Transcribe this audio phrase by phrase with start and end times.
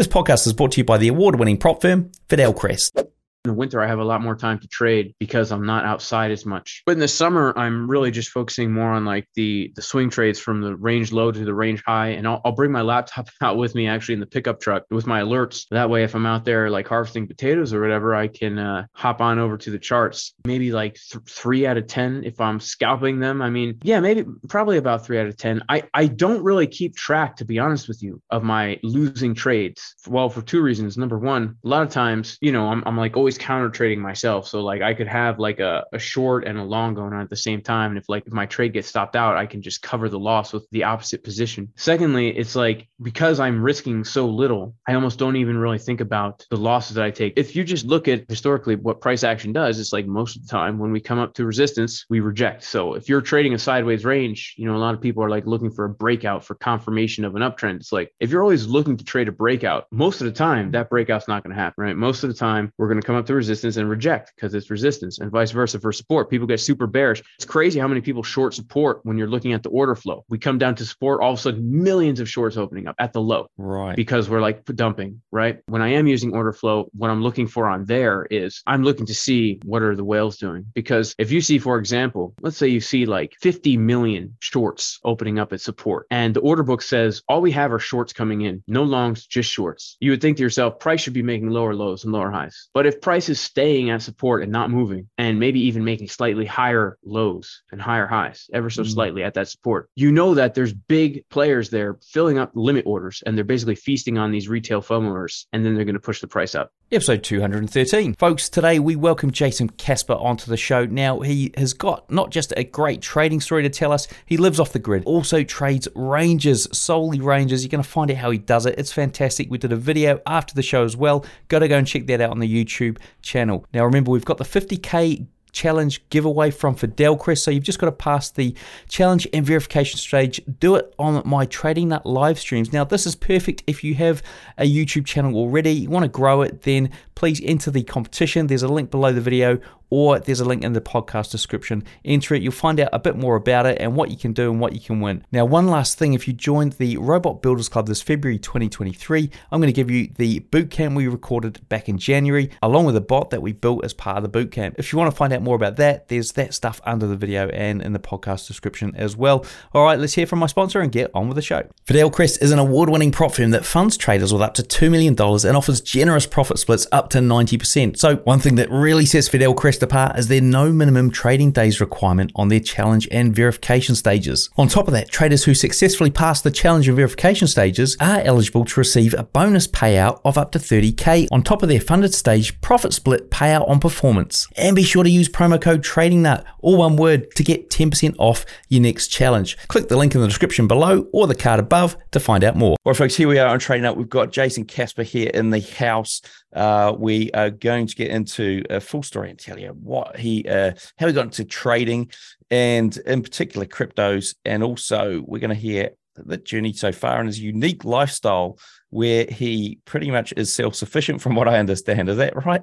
[0.00, 3.09] This podcast is brought to you by the award winning prop firm, Fidel Fidelcrest.
[3.46, 6.30] In the winter, I have a lot more time to trade because I'm not outside
[6.30, 6.82] as much.
[6.84, 10.38] But in the summer, I'm really just focusing more on like the the swing trades
[10.38, 12.08] from the range low to the range high.
[12.08, 15.06] And I'll, I'll bring my laptop out with me actually in the pickup truck with
[15.06, 15.66] my alerts.
[15.70, 19.22] That way, if I'm out there like harvesting potatoes or whatever, I can uh, hop
[19.22, 20.34] on over to the charts.
[20.44, 23.40] Maybe like th- three out of 10 if I'm scalping them.
[23.40, 25.62] I mean, yeah, maybe probably about three out of 10.
[25.66, 29.94] I, I don't really keep track, to be honest with you, of my losing trades.
[30.06, 30.98] Well, for two reasons.
[30.98, 34.00] Number one, a lot of times, you know, I'm, I'm like always always counter trading
[34.00, 34.48] myself.
[34.48, 37.30] So like I could have like a, a short and a long going on at
[37.30, 37.92] the same time.
[37.92, 40.52] And if like if my trade gets stopped out, I can just cover the loss
[40.52, 41.72] with the opposite position.
[41.76, 46.44] Secondly, it's like because I'm risking so little, I almost don't even really think about
[46.50, 47.34] the losses that I take.
[47.36, 50.48] If you just look at historically what price action does, it's like most of the
[50.48, 52.64] time when we come up to resistance, we reject.
[52.64, 55.46] So if you're trading a sideways range, you know, a lot of people are like
[55.46, 57.76] looking for a breakout for confirmation of an uptrend.
[57.76, 60.90] It's like if you're always looking to trade a breakout, most of the time that
[60.90, 61.96] breakout's not going to happen, right?
[61.96, 64.70] Most of the time we're going to come up to resistance and reject because it's
[64.70, 66.30] resistance and vice versa for support.
[66.30, 67.22] People get super bearish.
[67.36, 70.24] It's crazy how many people short support when you're looking at the order flow.
[70.28, 73.12] We come down to support, all of a sudden millions of shorts opening up at
[73.12, 73.48] the low.
[73.56, 73.96] Right.
[73.96, 75.60] Because we're like dumping, right?
[75.66, 79.06] When I am using order flow, what I'm looking for on there is I'm looking
[79.06, 80.66] to see what are the whales doing.
[80.74, 85.38] Because if you see, for example, let's say you see like 50 million shorts opening
[85.38, 88.62] up at support and the order book says all we have are shorts coming in,
[88.66, 89.96] no longs, just shorts.
[90.00, 92.68] You would think to yourself, price should be making lower lows and lower highs.
[92.72, 96.46] But if price is staying at support and not moving, and maybe even making slightly
[96.46, 98.92] higher lows and higher highs, ever so mm.
[98.92, 103.22] slightly at that support, you know that there's big players there filling up limit orders
[103.26, 106.28] and they're basically feasting on these retail FOMOers, and then they're going to push the
[106.28, 106.72] price up.
[106.92, 108.14] Episode 213.
[108.14, 110.86] Folks, today we welcome Jason Casper onto the show.
[110.86, 114.58] Now, he has got not just a great trading story to tell us, he lives
[114.58, 117.62] off the grid, also trades ranges, solely ranges.
[117.62, 118.76] You're going to find out how he does it.
[118.76, 119.50] It's fantastic.
[119.50, 121.24] We did a video after the show as well.
[121.48, 123.64] Got to go and check that out on the YouTube channel.
[123.72, 127.38] Now, remember, we've got the 50k challenge giveaway from Fidel Fidelcrest.
[127.38, 128.54] So you've just got to pass the
[128.88, 130.40] challenge and verification stage.
[130.58, 132.72] Do it on my Trading Nut live streams.
[132.72, 134.22] Now, this is perfect if you have
[134.58, 138.46] a YouTube channel already, you want to grow it, then please enter the competition.
[138.46, 139.58] There's a link below the video
[139.90, 141.84] or there's a link in the podcast description.
[142.04, 144.50] Enter it, you'll find out a bit more about it and what you can do
[144.50, 145.24] and what you can win.
[145.32, 149.60] Now, one last thing if you joined the Robot Builders Club this February 2023, I'm
[149.60, 153.30] going to give you the bootcamp we recorded back in January, along with a bot
[153.30, 154.74] that we built as part of the bootcamp.
[154.78, 157.48] If you want to find out more about that, there's that stuff under the video
[157.48, 159.44] and in the podcast description as well.
[159.74, 161.68] All right, let's hear from my sponsor and get on with the show.
[161.86, 165.14] Fidelcrest is an award winning prop firm that funds traders with up to $2 million
[165.18, 167.98] and offers generous profit splits up to 90%.
[167.98, 172.32] So, one thing that really sets Fidelcrest apart is there no minimum trading days requirement
[172.34, 174.50] on their challenge and verification stages.
[174.56, 178.64] On top of that, traders who successfully pass the challenge and verification stages are eligible
[178.64, 182.60] to receive a bonus payout of up to 30k on top of their funded stage
[182.60, 184.46] profit split payout on performance.
[184.56, 188.44] And be sure to use promo code TradingNut, all one word, to get 10% off
[188.68, 189.56] your next challenge.
[189.68, 192.76] Click the link in the description below or the card above to find out more.
[192.84, 193.96] Right, folks, here we are on Trading Nut.
[193.96, 196.22] We've got Jason Casper here in the house.
[196.54, 200.44] Uh, we are going to get into a full story and tell you what he,
[200.48, 202.10] uh, how he got into trading,
[202.50, 207.28] and in particular cryptos, and also we're going to hear the journey so far and
[207.28, 208.58] his unique lifestyle,
[208.90, 212.08] where he pretty much is self sufficient, from what I understand.
[212.08, 212.62] Is that right?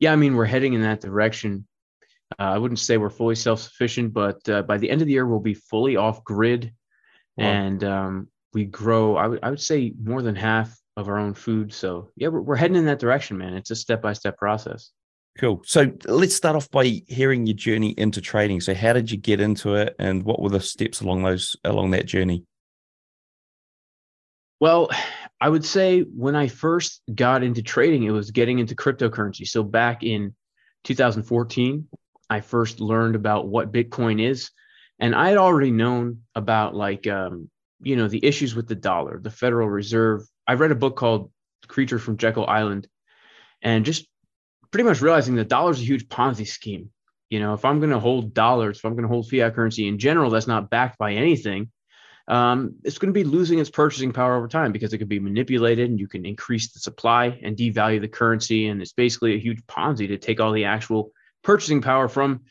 [0.00, 1.66] Yeah, I mean we're heading in that direction.
[2.38, 5.12] Uh, I wouldn't say we're fully self sufficient, but uh, by the end of the
[5.12, 6.72] year we'll be fully off grid,
[7.36, 7.46] wow.
[7.46, 9.16] and um, we grow.
[9.16, 11.72] I would I would say more than half of our own food.
[11.72, 13.54] So yeah, we're, we're heading in that direction, man.
[13.54, 14.90] It's a step by step process.
[15.38, 15.62] Cool.
[15.64, 18.60] So let's start off by hearing your journey into trading.
[18.60, 21.92] So how did you get into it, and what were the steps along those along
[21.92, 22.44] that journey?
[24.58, 24.90] Well,
[25.40, 29.46] I would say when I first got into trading, it was getting into cryptocurrency.
[29.46, 30.34] So back in
[30.82, 31.86] 2014,
[32.28, 34.50] I first learned about what Bitcoin is,
[34.98, 37.48] and I had already known about like um,
[37.80, 41.30] you know the issues with the dollar, the Federal Reserve I read a book called
[41.68, 42.88] Creature from Jekyll Island,
[43.62, 44.08] and just
[44.70, 46.90] pretty much realizing that dollar's a huge Ponzi scheme.
[47.30, 49.86] You know, if I'm going to hold dollars, if I'm going to hold fiat currency
[49.86, 51.70] in general, that's not backed by anything.
[52.26, 55.20] Um, it's going to be losing its purchasing power over time because it could be
[55.20, 58.68] manipulated and you can increase the supply and devalue the currency.
[58.68, 61.12] And it's basically a huge Ponzi to take all the actual
[61.42, 62.42] purchasing power from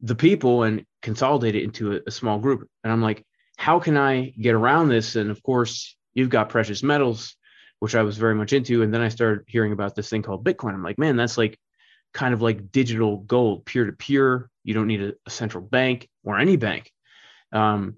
[0.00, 2.68] the people and consolidate it into a, a small group.
[2.84, 3.24] And I'm like,
[3.56, 5.16] how can I get around this?
[5.16, 7.35] And of course, you've got precious metals,
[7.80, 8.82] which I was very much into.
[8.82, 10.74] And then I started hearing about this thing called Bitcoin.
[10.74, 11.58] I'm like, man, that's like
[12.14, 14.50] kind of like digital gold, peer to peer.
[14.64, 16.90] You don't need a, a, central bank or any bank.
[17.52, 17.96] Um,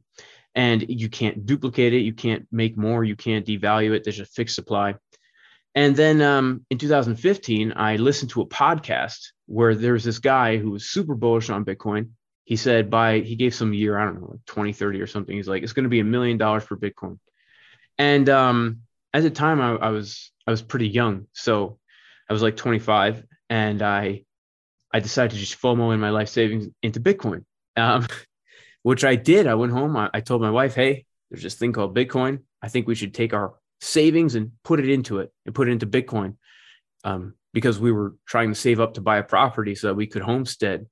[0.55, 2.01] and you can't duplicate it.
[2.01, 3.05] You can't make more.
[3.05, 4.03] You can't devalue it.
[4.03, 4.97] There's a fixed supply.
[5.75, 10.73] And then um, in 2015, I listened to a podcast where there's this guy who
[10.73, 12.11] was super bullish on Bitcoin.
[12.45, 15.37] He said by he gave some year, I don't know, like 2030 or something.
[15.37, 17.19] He's like, it's going to be a million dollars for Bitcoin.
[17.99, 18.81] And um,
[19.13, 21.79] at the time, I, I was I was pretty young, so
[22.29, 24.25] I was like 25, and I
[24.93, 27.45] I decided to just FOMO in my life savings into Bitcoin,
[27.77, 28.07] um,
[28.83, 29.47] which I did.
[29.47, 29.97] I went home.
[29.97, 32.41] I, I told my wife, "Hey, there's this thing called Bitcoin.
[32.63, 35.73] I think we should take our savings and put it into it and put it
[35.73, 36.37] into Bitcoin."
[37.05, 40.07] Um, because we were trying to save up to buy a property so that we
[40.07, 40.87] could homestead.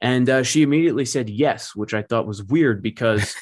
[0.00, 3.34] And uh, she immediately said yes, which I thought was weird because,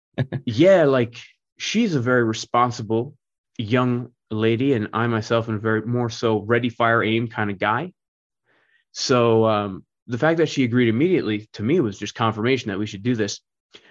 [0.44, 1.16] yeah, like
[1.58, 3.14] she's a very responsible
[3.58, 7.92] young lady, and I myself am very more so ready, fire, aim kind of guy.
[8.92, 12.86] So um, the fact that she agreed immediately to me was just confirmation that we
[12.86, 13.40] should do this.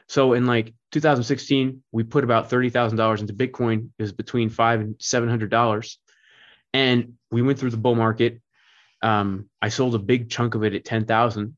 [0.08, 3.90] So in like 2016, we put about thirty thousand dollars into Bitcoin.
[3.98, 6.00] It was between five and seven hundred dollars,
[6.74, 8.42] and we went through the bull market.
[9.02, 11.56] Um, I sold a big chunk of it at ten thousand,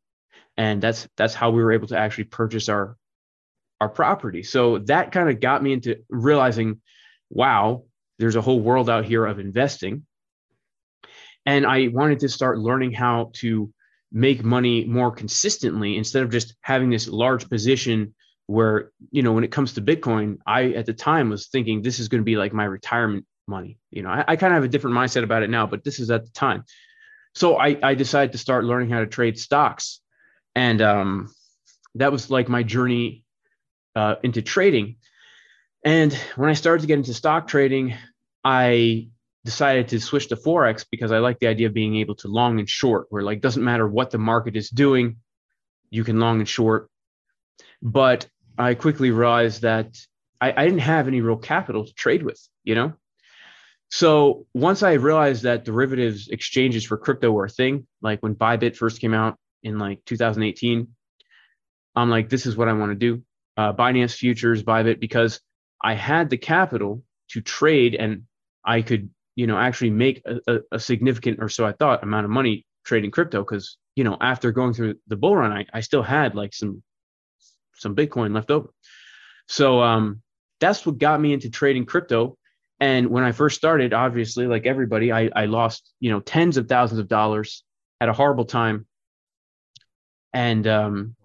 [0.56, 2.96] and that's that's how we were able to actually purchase our
[3.82, 4.44] our property.
[4.44, 6.80] So that kind of got me into realizing,
[7.30, 7.84] wow,
[8.20, 10.06] there's a whole world out here of investing.
[11.46, 13.72] And I wanted to start learning how to
[14.12, 18.14] make money more consistently instead of just having this large position
[18.48, 22.00] where, you know, when it comes to Bitcoin, I at the time was thinking this
[22.00, 23.78] is going to be like my retirement money.
[23.92, 26.00] You know, I, I kind of have a different mindset about it now, but this
[26.00, 26.64] is at the time.
[27.36, 30.00] So I, I decided to start learning how to trade stocks.
[30.56, 31.34] And um,
[31.96, 33.24] that was like my journey
[33.96, 34.98] uh, into trading.
[35.84, 37.96] And when I started to get into stock trading,
[38.44, 39.10] I
[39.44, 42.60] decided to switch to forex because I like the idea of being able to long
[42.60, 45.18] and short, where like doesn't matter what the market is doing,
[45.90, 46.90] you can long and short.
[47.82, 48.28] But
[48.58, 49.98] I quickly realized that
[50.40, 52.94] I, I didn't have any real capital to trade with, you know.
[53.90, 58.76] So once I realized that derivatives exchanges for crypto were a thing, like when Bybit
[58.76, 60.88] first came out in like 2018,
[61.96, 63.22] I'm like, this is what I want to do.
[63.56, 65.40] Uh, Binance Futures, Bybit, because
[65.84, 68.24] I had the capital to trade and
[68.64, 72.32] I could, you know, actually make a, a, significant or so I thought amount of
[72.32, 76.04] money trading crypto because, you know, after going through the bull run, I, I still
[76.04, 76.82] had like some
[77.76, 78.70] some Bitcoin left over.
[79.48, 80.22] So um,
[80.60, 82.38] that's what got me into trading crypto.
[82.80, 86.68] And when I first started, obviously, like everybody, I, I lost, you know, tens of
[86.68, 87.64] thousands of dollars
[88.00, 88.86] at a horrible time.
[90.34, 91.16] And um,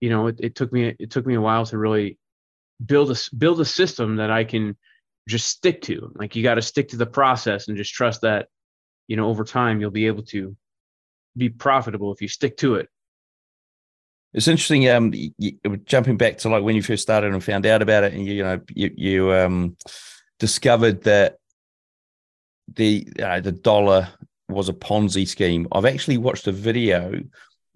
[0.00, 2.18] you know, it, it took me it took me a while to really
[2.84, 4.76] build a build a system that I can
[5.28, 6.12] just stick to.
[6.14, 8.48] Like you got to stick to the process and just trust that,
[9.06, 10.56] you know, over time you'll be able to
[11.36, 12.88] be profitable if you stick to it.
[14.34, 14.88] It's interesting.
[14.88, 15.12] Um,
[15.84, 18.34] jumping back to like when you first started and found out about it, and you,
[18.34, 19.76] you know, you, you um,
[20.38, 21.36] discovered that
[22.74, 24.08] the uh, the dollar
[24.48, 25.68] was a Ponzi scheme.
[25.72, 27.20] I've actually watched a video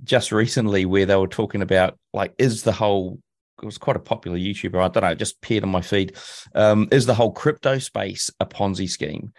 [0.04, 3.18] just recently where they were talking about like is the whole
[3.62, 4.82] was quite a popular YouTuber.
[4.82, 6.16] I don't know, it just appeared on my feed.
[6.54, 9.32] Um, is the whole crypto space a Ponzi scheme?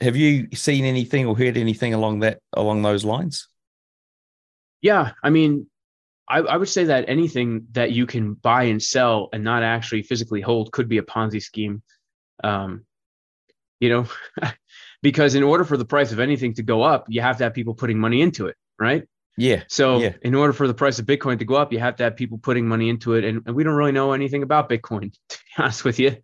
[0.00, 3.48] Have you seen anything or heard anything along that along those lines?
[4.80, 5.66] Yeah, I mean,
[6.28, 10.02] I, I would say that anything that you can buy and sell and not actually
[10.02, 11.82] physically hold could be a Ponzi scheme.
[12.42, 12.86] Um,
[13.80, 14.06] you know,
[15.02, 17.54] because in order for the price of anything to go up, you have to have
[17.54, 19.06] people putting money into it, right?
[19.40, 19.62] Yeah.
[19.68, 20.12] So yeah.
[20.20, 22.36] in order for the price of Bitcoin to go up, you have to have people
[22.36, 23.24] putting money into it.
[23.24, 26.16] And, and we don't really know anything about Bitcoin, to be honest with you.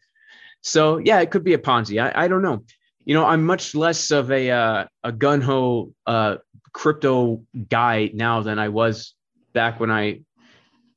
[0.61, 2.02] So yeah, it could be a Ponzi.
[2.02, 2.64] I, I don't know.
[3.06, 6.37] You know, I'm much less of a uh, a gun ho uh,
[6.75, 9.14] crypto guy now than I was
[9.54, 10.20] back when I,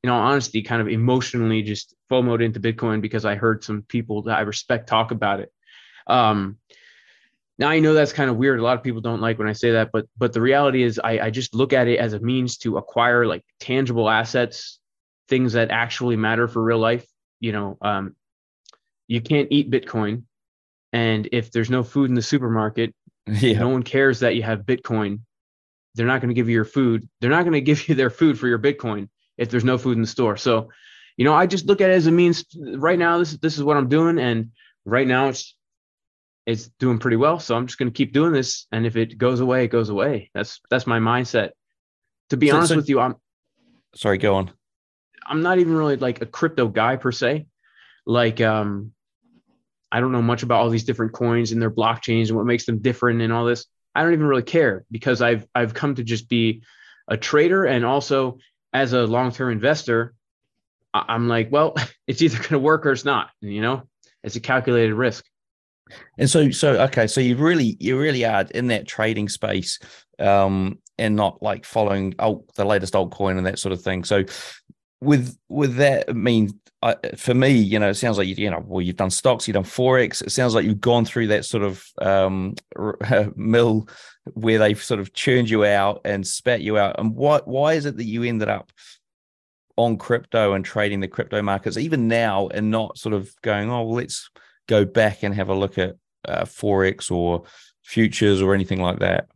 [0.03, 4.23] in all honesty, kind of emotionally just FOMOed into Bitcoin because I heard some people
[4.23, 5.53] that I respect talk about it.
[6.07, 6.57] Um,
[7.59, 8.59] now I know that's kind of weird.
[8.59, 10.99] A lot of people don't like when I say that, but but the reality is
[11.03, 14.79] I, I just look at it as a means to acquire like tangible assets,
[15.27, 17.05] things that actually matter for real life.
[17.41, 18.15] You know, um,
[19.07, 20.23] you can't eat Bitcoin,
[20.93, 22.95] and if there's no food in the supermarket,
[23.27, 23.59] yeah.
[23.59, 25.19] no one cares that you have Bitcoin.
[25.95, 27.09] They're not going to give you your food.
[27.19, 29.97] They're not going to give you their food for your Bitcoin if there's no food
[29.97, 30.37] in the store.
[30.37, 30.69] So,
[31.17, 32.45] you know, I just look at it as a means.
[32.55, 34.51] Right now, this this is what I'm doing, and
[34.85, 35.55] right now it's
[36.49, 37.39] it's doing pretty well.
[37.39, 38.65] So I'm just going to keep doing this.
[38.71, 40.31] And if it goes away, it goes away.
[40.33, 41.51] That's, that's my mindset.
[42.31, 43.15] To be so, honest so, with you, I'm
[43.93, 44.51] sorry, go on.
[45.27, 47.45] I'm not even really like a crypto guy per se.
[48.07, 48.93] Like, um,
[49.91, 52.65] I don't know much about all these different coins and their blockchains and what makes
[52.65, 53.67] them different and all this.
[53.93, 56.63] I don't even really care because I've I've come to just be
[57.07, 58.39] a trader and also
[58.73, 60.13] as a long-term investor,
[60.93, 61.75] I'm like, well,
[62.07, 63.29] it's either going to work or it's not.
[63.41, 63.83] You know,
[64.23, 65.25] it's a calculated risk.
[66.17, 69.79] And so, so okay, so you really, you really are in that trading space,
[70.19, 74.03] um, and not like following alt, the latest altcoin and that sort of thing.
[74.03, 74.23] So,
[75.01, 78.49] with with that, I mean, I, for me, you know, it sounds like you, you
[78.49, 80.21] know, well, you've done stocks, you've done forex.
[80.21, 82.55] It sounds like you've gone through that sort of um,
[83.35, 83.89] mill
[84.33, 86.97] where they've sort of churned you out and spat you out.
[86.97, 88.71] And what, why is it that you ended up
[89.75, 93.83] on crypto and trading the crypto markets even now, and not sort of going, oh,
[93.83, 94.29] well, let's
[94.69, 95.95] go back and have a look at
[96.25, 97.43] uh, forex or
[97.83, 99.27] futures or anything like that?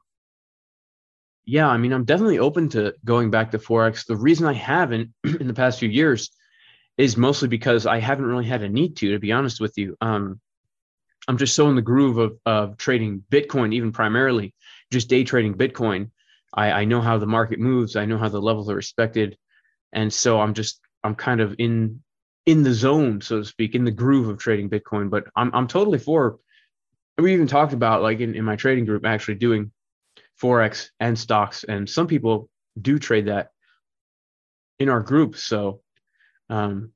[1.45, 4.05] Yeah, I mean, I'm definitely open to going back to forex.
[4.05, 6.29] The reason I haven't in the past few years
[6.97, 9.97] is mostly because I haven't really had a need to, to be honest with you.
[9.99, 10.39] Um,
[11.27, 14.53] I'm just so in the groove of, of trading Bitcoin, even primarily
[14.91, 16.11] just day trading Bitcoin.
[16.53, 17.95] I, I know how the market moves.
[17.95, 19.37] I know how the levels are respected.
[19.91, 22.03] And so I'm just, I'm kind of in,
[22.45, 25.67] in the zone, so to speak, in the groove of trading Bitcoin, but I'm, I'm
[25.67, 26.39] totally for,
[27.17, 29.71] we even talked about like in, in my trading group, actually doing
[30.41, 31.63] Forex and stocks.
[31.63, 33.51] And some people do trade that
[34.79, 35.37] in our group.
[35.37, 35.81] So
[36.49, 36.91] um,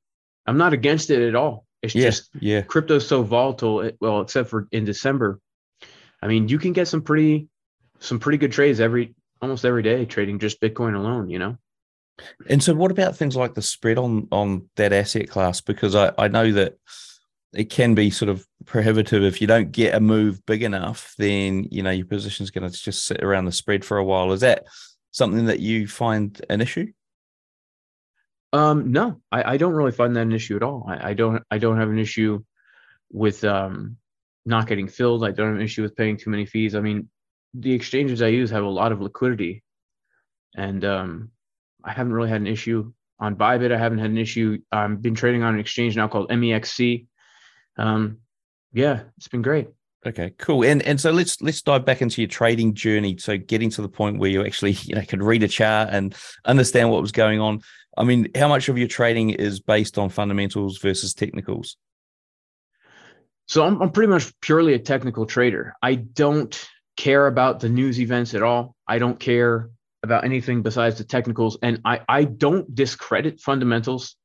[0.45, 1.65] I'm not against it at all.
[1.81, 3.81] It's yeah, just yeah, crypto's so volatile.
[3.81, 5.39] It, well, except for in December,
[6.21, 7.47] I mean, you can get some pretty
[7.99, 11.29] some pretty good trades every almost every day trading just Bitcoin alone.
[11.29, 11.57] You know.
[12.49, 15.61] And so, what about things like the spread on on that asset class?
[15.61, 16.77] Because I I know that
[17.53, 21.13] it can be sort of prohibitive if you don't get a move big enough.
[21.17, 24.31] Then you know your position's going to just sit around the spread for a while.
[24.31, 24.65] Is that
[25.11, 26.91] something that you find an issue?
[28.53, 30.85] Um, no, I, I don't really find that an issue at all.
[30.87, 32.43] I, I don't I don't have an issue
[33.11, 33.97] with um
[34.45, 35.23] not getting filled.
[35.23, 36.73] I don't have an issue with paying too many fees.
[36.73, 37.09] I mean,
[37.53, 39.63] the exchanges I use have a lot of liquidity,
[40.55, 41.31] and um,
[41.87, 43.71] I haven't really had an issue on Bybit.
[43.71, 44.59] I haven't had an issue.
[44.71, 47.07] I've been trading on an exchange now called MEXC.
[47.77, 48.17] Um,
[48.73, 49.69] yeah, it's been great.
[50.05, 50.63] Okay, cool.
[50.63, 53.17] And and so let's let's dive back into your trading journey.
[53.17, 56.13] So getting to the point where you actually you know could read a chart and
[56.45, 57.61] understand what was going on.
[57.97, 61.77] I mean, how much of your trading is based on fundamentals versus technicals?
[63.47, 65.73] So I'm, I'm pretty much purely a technical trader.
[65.81, 68.75] I don't care about the news events at all.
[68.87, 69.69] I don't care
[70.03, 71.57] about anything besides the technicals.
[71.61, 74.15] And I, I don't discredit fundamentals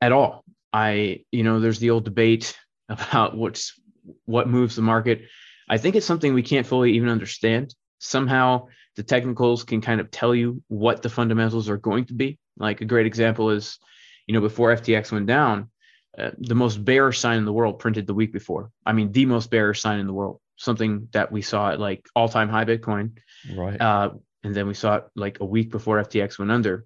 [0.00, 0.44] at all.
[0.72, 2.56] I, you know, there's the old debate
[2.88, 3.78] about what's
[4.24, 5.22] what moves the market.
[5.68, 7.74] I think it's something we can't fully even understand.
[7.98, 8.66] Somehow
[8.96, 12.38] the technicals can kind of tell you what the fundamentals are going to be.
[12.56, 13.78] Like a great example is,
[14.26, 15.70] you know, before FTX went down,
[16.18, 18.70] uh, the most bearish sign in the world printed the week before.
[18.84, 22.06] I mean, the most bearish sign in the world, something that we saw at like
[22.14, 23.18] all time high Bitcoin.
[23.54, 23.80] Right.
[23.80, 24.10] Uh,
[24.44, 26.84] and then we saw it like a week before FTX went under.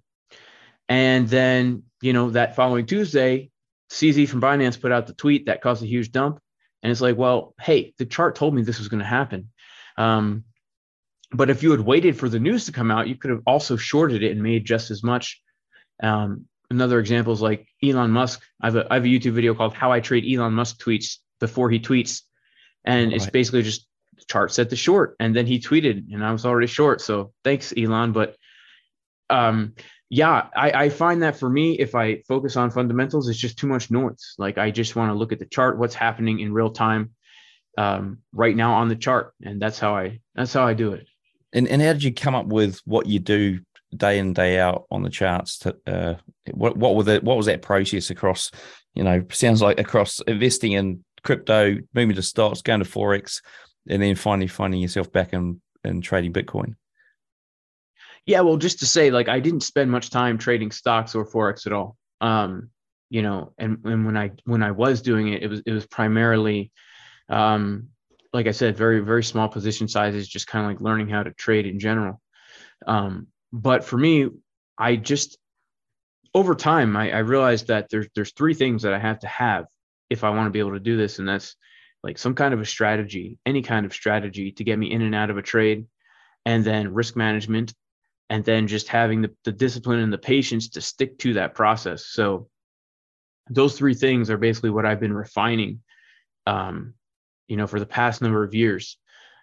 [0.89, 3.49] And then, you know, that following Tuesday,
[3.91, 6.39] CZ from Binance put out the tweet that caused a huge dump.
[6.83, 9.49] And it's like, well, hey, the chart told me this was going to happen.
[9.97, 10.43] Um,
[11.31, 13.75] but if you had waited for the news to come out, you could have also
[13.75, 15.41] shorted it and made just as much.
[16.01, 18.41] Um, another example is like Elon Musk.
[18.61, 21.17] I have, a, I have a YouTube video called How I Trade Elon Musk Tweets
[21.39, 22.21] Before He Tweets.
[22.85, 23.15] And right.
[23.15, 23.87] it's basically just
[24.25, 25.15] chart set to short.
[25.19, 27.01] And then he tweeted, and I was already short.
[27.01, 28.11] So thanks, Elon.
[28.11, 28.35] But
[29.29, 29.73] um,
[30.09, 33.67] yeah, I, I find that for me, if I focus on fundamentals, it's just too
[33.67, 34.35] much noise.
[34.37, 37.11] Like I just want to look at the chart, what's happening in real time
[37.77, 39.33] um, right now on the chart.
[39.43, 41.07] And that's how I that's how I do it.
[41.53, 43.59] And and how did you come up with what you do
[43.95, 45.59] day in day out on the charts?
[45.59, 46.15] To uh,
[46.51, 47.23] what what was it?
[47.23, 48.51] What was that process across?
[48.93, 53.41] You know, sounds like across investing in crypto, moving to stocks, going to forex,
[53.89, 56.75] and then finally finding yourself back in in trading Bitcoin.
[58.25, 61.65] Yeah, well, just to say, like, I didn't spend much time trading stocks or forex
[61.65, 61.95] at all.
[62.19, 62.69] Um,
[63.09, 65.85] you know, and and when I when I was doing it, it was it was
[65.85, 66.71] primarily
[67.29, 67.89] um,
[68.33, 71.31] like I said, very, very small position sizes, just kind of like learning how to
[71.31, 72.21] trade in general.
[72.85, 74.29] Um, but for me,
[74.77, 75.37] I just
[76.33, 79.65] over time I, I realized that there's there's three things that I have to have
[80.09, 81.55] if I want to be able to do this, and that's
[82.07, 85.13] like some kind of a strategy, any kind of strategy to get me in and
[85.13, 85.85] out of a trade,
[86.45, 87.73] and then risk management,
[88.29, 92.05] and then just having the, the discipline and the patience to stick to that process.
[92.05, 92.47] So
[93.49, 95.81] those three things are basically what I've been refining
[96.45, 96.93] um,
[97.49, 98.97] you know, for the past number of years.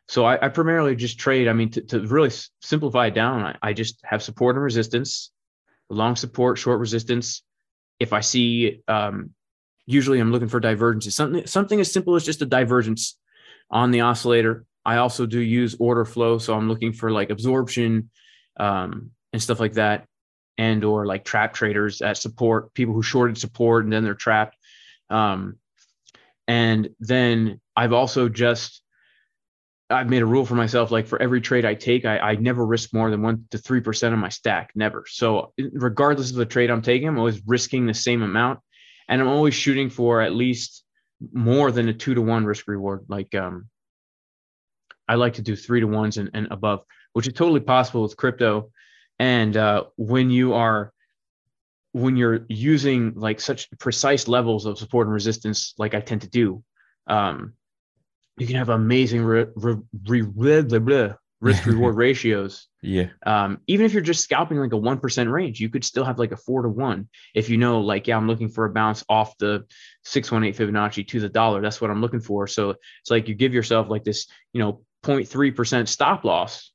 [0.09, 1.49] So I, I primarily just trade.
[1.49, 2.31] I mean, to, to really
[2.63, 5.31] simplify it down, I, I just have support and resistance,
[5.91, 7.43] long support, short resistance.
[8.01, 9.34] If I see, um,
[9.87, 13.19] usually I'm looking for divergences, something something as simple as just a divergence
[13.71, 14.65] on the oscillator.
[14.85, 18.11] I also do use order flow, so I'm looking for like absorption
[18.59, 20.07] um, and stuff like that.
[20.59, 24.57] and or like trap traders at support, people who shorted support and then they're trapped.
[25.11, 25.57] Um,
[26.47, 28.83] and then I've also just
[29.91, 32.65] I've made a rule for myself like for every trade I take, I, I never
[32.65, 34.71] risk more than one to three percent of my stack.
[34.75, 35.05] Never.
[35.09, 38.61] So regardless of the trade I'm taking, I'm always risking the same amount.
[39.09, 40.85] And I'm always shooting for at least
[41.33, 43.05] more than a two to one risk reward.
[43.09, 43.69] Like um
[45.09, 48.17] I like to do three to ones and, and above, which is totally possible with
[48.17, 48.71] crypto.
[49.19, 50.93] And uh, when you are
[51.93, 56.29] when you're using like such precise levels of support and resistance, like I tend to
[56.29, 56.65] do,
[57.07, 57.53] um,
[58.37, 60.33] you can have amazing re- re- re-
[61.41, 62.69] risk reward ratios.
[62.83, 63.09] Yeah.
[63.25, 66.33] Um, even if you're just scalping like a 1% range, you could still have like
[66.33, 67.09] a four to one.
[67.35, 69.65] If you know, like, yeah, I'm looking for a bounce off the
[70.05, 71.61] 618 Fibonacci to the dollar.
[71.61, 72.47] That's what I'm looking for.
[72.47, 76.71] So it's like you give yourself like this, you know, 0.3% stop loss.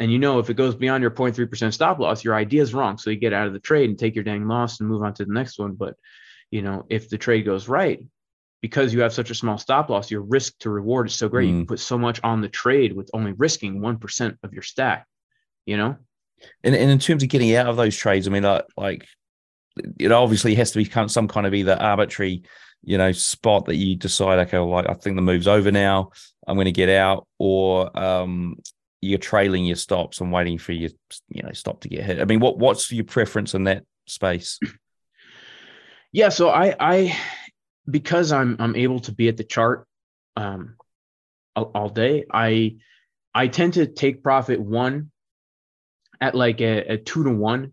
[0.00, 2.98] And you know, if it goes beyond your 0.3% stop loss, your idea is wrong.
[2.98, 5.14] So you get out of the trade and take your dang loss and move on
[5.14, 5.74] to the next one.
[5.74, 5.96] But,
[6.52, 8.00] you know, if the trade goes right,
[8.60, 11.48] because you have such a small stop loss, your risk to reward is so great.
[11.48, 11.52] Mm.
[11.52, 15.06] You can put so much on the trade with only risking 1% of your stack,
[15.64, 15.96] you know?
[16.64, 19.06] And, and in terms of getting out of those trades, I mean, like, like
[19.98, 22.42] it obviously has to be some kind of either arbitrary,
[22.82, 26.10] you know, spot that you decide, okay, well, like, I think the move's over now.
[26.46, 28.56] I'm going to get out, or um,
[29.00, 30.90] you're trailing your stops and waiting for your,
[31.28, 32.20] you know, stop to get hit.
[32.20, 34.58] I mean, what what's your preference in that space?
[36.10, 37.18] Yeah, so I I
[37.88, 39.86] because I'm I'm able to be at the chart
[40.36, 40.76] um,
[41.56, 42.24] all, all, day.
[42.32, 42.76] I
[43.34, 45.10] I tend to take profit one
[46.20, 47.72] at like a, a two to one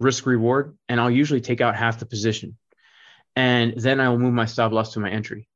[0.00, 2.56] risk reward, and I'll usually take out half the position,
[3.36, 5.48] and then I will move my stop loss to my entry,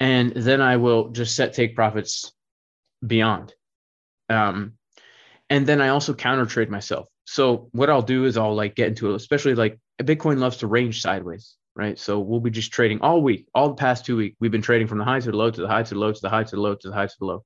[0.00, 2.32] and then I will just set take profits
[3.04, 3.54] beyond,
[4.28, 4.74] um,
[5.50, 7.08] and then I also counter trade myself.
[7.26, 10.66] So what I'll do is I'll like get into it, especially like Bitcoin loves to
[10.66, 11.98] range sideways right?
[11.98, 14.36] So we'll be just trading all week, all the past two weeks.
[14.40, 16.12] We've been trading from the high to the low to the high to the low
[16.12, 17.44] to the high to the low to the high to the low.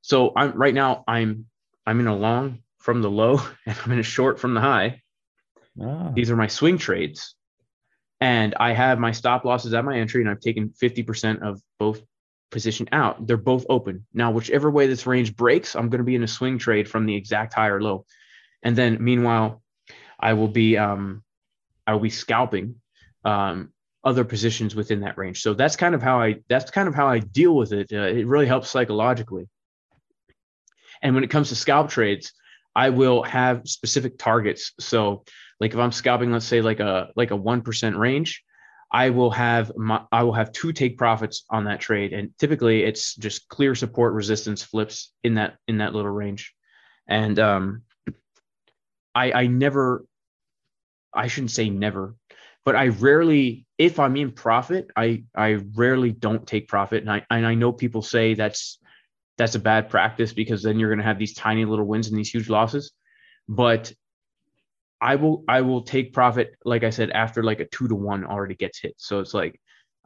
[0.00, 1.46] So I'm right now I'm
[1.86, 5.02] I'm in a long from the low and I'm in a short from the high.
[5.80, 6.12] Ah.
[6.14, 7.34] These are my swing trades.
[8.18, 12.00] And I have my stop losses at my entry and I've taken 50% of both
[12.50, 13.26] position out.
[13.26, 14.06] They're both open.
[14.14, 17.04] Now, whichever way this range breaks, I'm going to be in a swing trade from
[17.04, 18.06] the exact high or low.
[18.62, 19.62] And then meanwhile,
[20.18, 21.22] I will be um
[21.86, 22.76] I will be scalping
[23.26, 23.72] um,
[24.04, 25.42] other positions within that range.
[25.42, 27.92] So that's kind of how I that's kind of how I deal with it.
[27.92, 29.48] Uh, it really helps psychologically.
[31.02, 32.32] And when it comes to scalp trades,
[32.74, 34.72] I will have specific targets.
[34.78, 35.24] So
[35.60, 38.44] like if I'm scalping, let's say like a like a one percent range,
[38.92, 42.84] I will have my I will have two take profits on that trade, and typically
[42.84, 46.54] it's just clear support resistance flips in that in that little range,
[47.08, 47.82] and um,
[49.14, 50.04] I I never
[51.12, 52.14] I shouldn't say never
[52.66, 57.24] but I rarely, if I'm in profit, I I rarely don't take profit, and I
[57.30, 58.80] and I know people say that's
[59.38, 62.18] that's a bad practice because then you're going to have these tiny little wins and
[62.18, 62.90] these huge losses,
[63.48, 63.92] but
[65.00, 68.24] I will I will take profit like I said after like a two to one
[68.24, 69.60] already gets hit, so it's like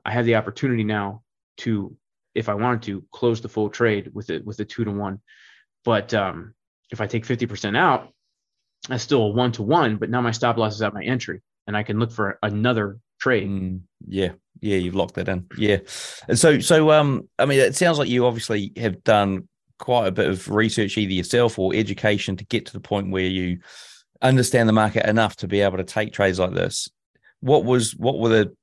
[0.04, 1.22] I have the opportunity now
[1.58, 1.96] to
[2.34, 5.20] if I wanted to close the full trade with it with a two to one,
[5.82, 6.52] but um,
[6.90, 8.12] if I take fifty percent out,
[8.86, 11.40] that's still a one to one, but now my stop loss is at my entry
[11.70, 13.48] and I can look for another trade.
[13.48, 15.46] Mm, yeah, yeah, you've locked that in.
[15.56, 15.78] Yeah,
[16.26, 19.46] and so so um, I mean, it sounds like you obviously have done
[19.78, 23.22] quite a bit of research either yourself or education to get to the point where
[23.22, 23.60] you
[24.20, 26.88] understand the market enough to be able to take trades like this.
[27.38, 28.56] What was what were the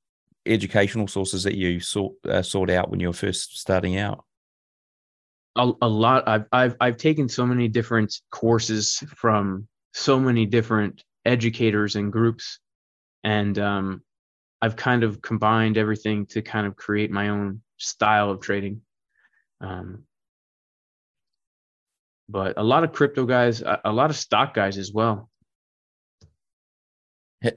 [0.45, 4.25] educational sources that you sought uh, sought out when you were first starting out?
[5.55, 6.27] A, a lot.
[6.27, 12.59] I've I've I've taken so many different courses from so many different educators and groups
[13.23, 14.01] and um,
[14.61, 18.81] I've kind of combined everything to kind of create my own style of trading.
[19.61, 20.03] Um,
[22.29, 25.29] but a lot of crypto guys, a lot of stock guys as well.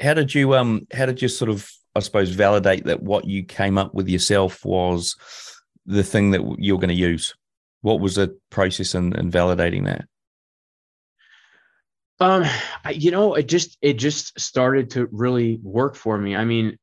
[0.00, 0.86] How did you um?
[0.92, 4.64] How did you sort of, I suppose, validate that what you came up with yourself
[4.64, 5.16] was
[5.86, 7.34] the thing that you're going to use?
[7.80, 10.04] What was the process in, in validating that?
[12.20, 12.44] Um,
[12.90, 16.36] you know, it just it just started to really work for me.
[16.36, 16.76] I mean,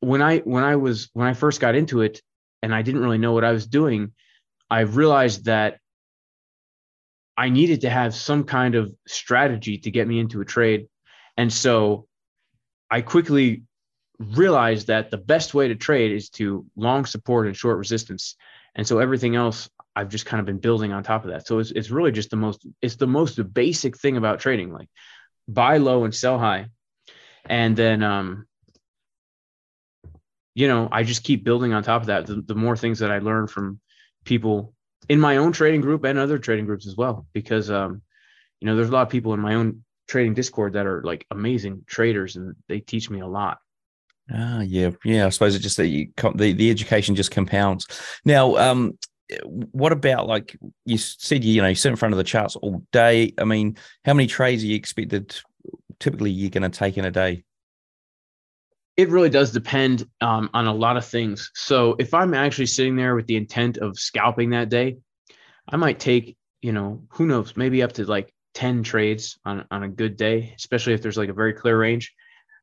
[0.00, 2.20] when I when I was when I first got into it
[2.62, 4.12] and I didn't really know what I was doing,
[4.68, 5.78] I realized that
[7.36, 10.88] I needed to have some kind of strategy to get me into a trade.
[11.36, 12.06] And so
[12.90, 13.62] I quickly
[14.18, 18.36] realized that the best way to trade is to long support and short resistance.
[18.74, 21.46] And so everything else I've just kind of been building on top of that.
[21.46, 24.72] So it's, it's really just the most, it's the most basic thing about trading.
[24.72, 24.88] Like
[25.46, 26.66] buy low and sell high.
[27.44, 28.46] And then, um,
[30.54, 32.26] you know, I just keep building on top of that.
[32.26, 33.80] The, the more things that I learn from
[34.24, 34.74] people
[35.08, 38.02] in my own trading group and other trading groups as well, because, um,
[38.60, 41.26] you know, there's a lot of people in my own trading Discord that are like
[41.30, 43.58] amazing traders and they teach me a lot.
[44.32, 45.26] Ah, yeah, yeah.
[45.26, 47.86] I suppose it just that you the the education just compounds.
[48.24, 48.96] Now, um,
[49.44, 51.44] what about like you said?
[51.44, 53.34] You know, you sit in front of the charts all day.
[53.38, 55.36] I mean, how many trades are you expected?
[56.00, 57.44] Typically, you're going to take in a day.
[58.96, 61.50] It really does depend um, on a lot of things.
[61.54, 64.98] So, if I'm actually sitting there with the intent of scalping that day,
[65.68, 69.82] I might take, you know, who knows, maybe up to like 10 trades on, on
[69.82, 72.12] a good day, especially if there's like a very clear range.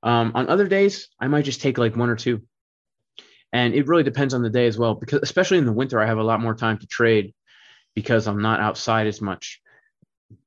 [0.03, 2.41] Um, on other days, I might just take like one or two.
[3.51, 6.05] And it really depends on the day as well, because especially in the winter, I
[6.05, 7.33] have a lot more time to trade
[7.95, 9.61] because I'm not outside as much.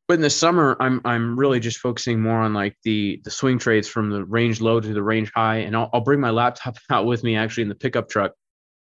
[0.07, 3.59] But in the summer, I'm I'm really just focusing more on like the the swing
[3.59, 6.77] trades from the range low to the range high, and I'll, I'll bring my laptop
[6.91, 8.33] out with me actually in the pickup truck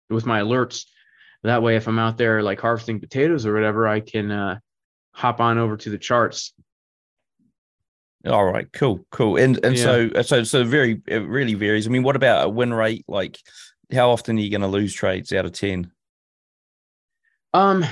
[0.08, 0.84] with my alerts.
[1.42, 4.58] That way, if I'm out there like harvesting potatoes or whatever, I can uh,
[5.12, 6.52] hop on over to the charts
[8.26, 9.36] all right, cool, cool.
[9.36, 9.82] And and yeah.
[9.82, 11.86] so so so very it really varies.
[11.86, 13.04] I mean, what about a win rate?
[13.08, 13.38] Like,
[13.92, 15.90] how often are you going to lose trades out of ten?
[17.54, 17.84] Um,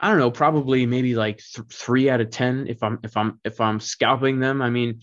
[0.00, 0.30] I don't know.
[0.30, 4.40] Probably maybe like th- three out of ten if I'm if I'm if I'm scalping
[4.40, 4.62] them.
[4.62, 5.00] I mean,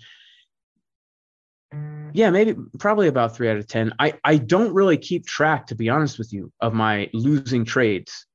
[2.14, 3.94] yeah, maybe probably about three out of ten.
[4.00, 8.26] I I don't really keep track, to be honest with you, of my losing trades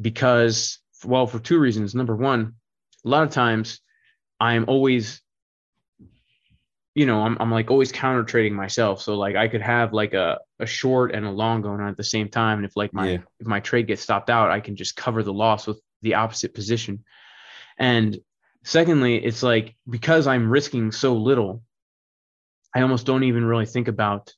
[0.00, 1.94] because well, for two reasons.
[1.94, 2.54] Number one,
[3.04, 3.80] a lot of times
[4.40, 5.20] I'm always,
[6.94, 9.02] you know, I'm, I'm like always counter trading myself.
[9.02, 11.96] So like I could have like a, a short and a long going on at
[11.96, 12.58] the same time.
[12.58, 13.18] And if like my, yeah.
[13.40, 16.54] if my trade gets stopped out, I can just cover the loss with the opposite
[16.54, 17.04] position.
[17.78, 18.16] And
[18.62, 21.62] secondly, it's like, because I'm risking so little,
[22.72, 24.32] I almost don't even really think about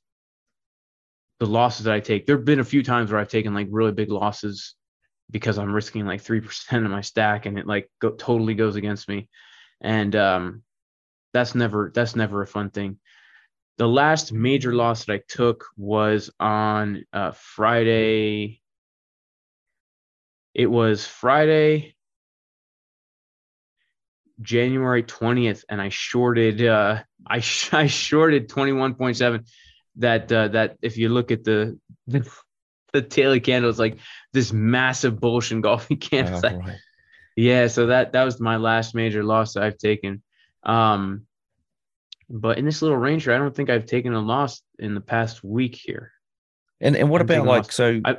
[1.38, 2.24] the losses that I take.
[2.24, 4.74] There have been a few times where I've taken like really big losses
[5.30, 9.08] because I'm risking like 3% of my stack and it like go, totally goes against
[9.08, 9.28] me
[9.80, 10.62] and um,
[11.36, 12.98] that's never that's never a fun thing.
[13.76, 18.62] The last major loss that I took was on uh, Friday.
[20.54, 21.94] It was Friday,
[24.40, 26.64] January twentieth, and I shorted.
[26.64, 29.44] Uh, I I shorted twenty one point seven.
[29.96, 32.26] That uh, that if you look at the the,
[32.94, 33.98] the daily candle, it's like
[34.32, 36.40] this massive bullish engulfing candle.
[36.42, 36.72] Oh.
[37.36, 40.22] Yeah, so that that was my last major loss that I've taken.
[40.62, 41.25] Um,
[42.28, 45.44] but in this little ranger, I don't think I've taken a loss in the past
[45.44, 46.12] week here.
[46.80, 48.00] And and what I'm about like so?
[48.04, 48.18] I,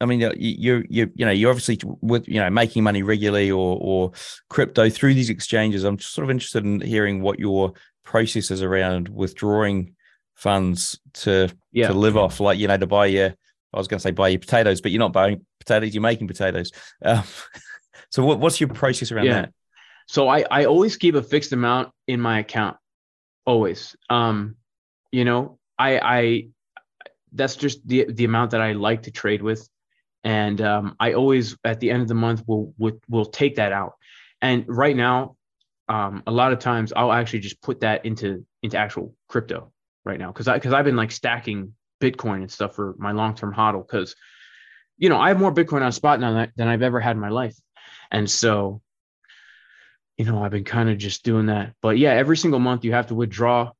[0.00, 3.50] I mean, you're you you you know you're obviously with you know making money regularly
[3.50, 4.12] or or
[4.48, 5.84] crypto through these exchanges.
[5.84, 9.94] I'm sort of interested in hearing what your process is around withdrawing
[10.34, 11.88] funds to yeah.
[11.88, 13.34] to live off, like you know to buy your.
[13.74, 15.94] I was going to say buy your potatoes, but you're not buying potatoes.
[15.94, 16.72] You're making potatoes.
[17.02, 17.24] Um,
[18.12, 19.32] So what, what's your process around yeah.
[19.32, 19.52] that?
[20.06, 22.76] So I, I always keep a fixed amount in my account.
[23.44, 23.96] Always.
[24.08, 24.56] Um,
[25.10, 26.48] you know, I I
[27.32, 29.68] that's just the the amount that I like to trade with.
[30.24, 33.72] And um, I always at the end of the month will will will take that
[33.72, 33.94] out.
[34.40, 35.36] And right now,
[35.88, 39.72] um, a lot of times I'll actually just put that into into actual crypto
[40.04, 43.34] right now because I because I've been like stacking Bitcoin and stuff for my long
[43.34, 44.14] term hodl because
[44.98, 47.30] you know I have more Bitcoin on spot now than I've ever had in my
[47.30, 47.56] life.
[48.10, 48.82] And so,
[50.16, 51.74] you know, I've been kind of just doing that.
[51.80, 53.72] But yeah, every single month you have to withdraw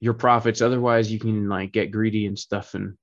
[0.00, 0.62] your profits.
[0.62, 2.74] Otherwise, you can like get greedy and stuff.
[2.74, 2.96] And,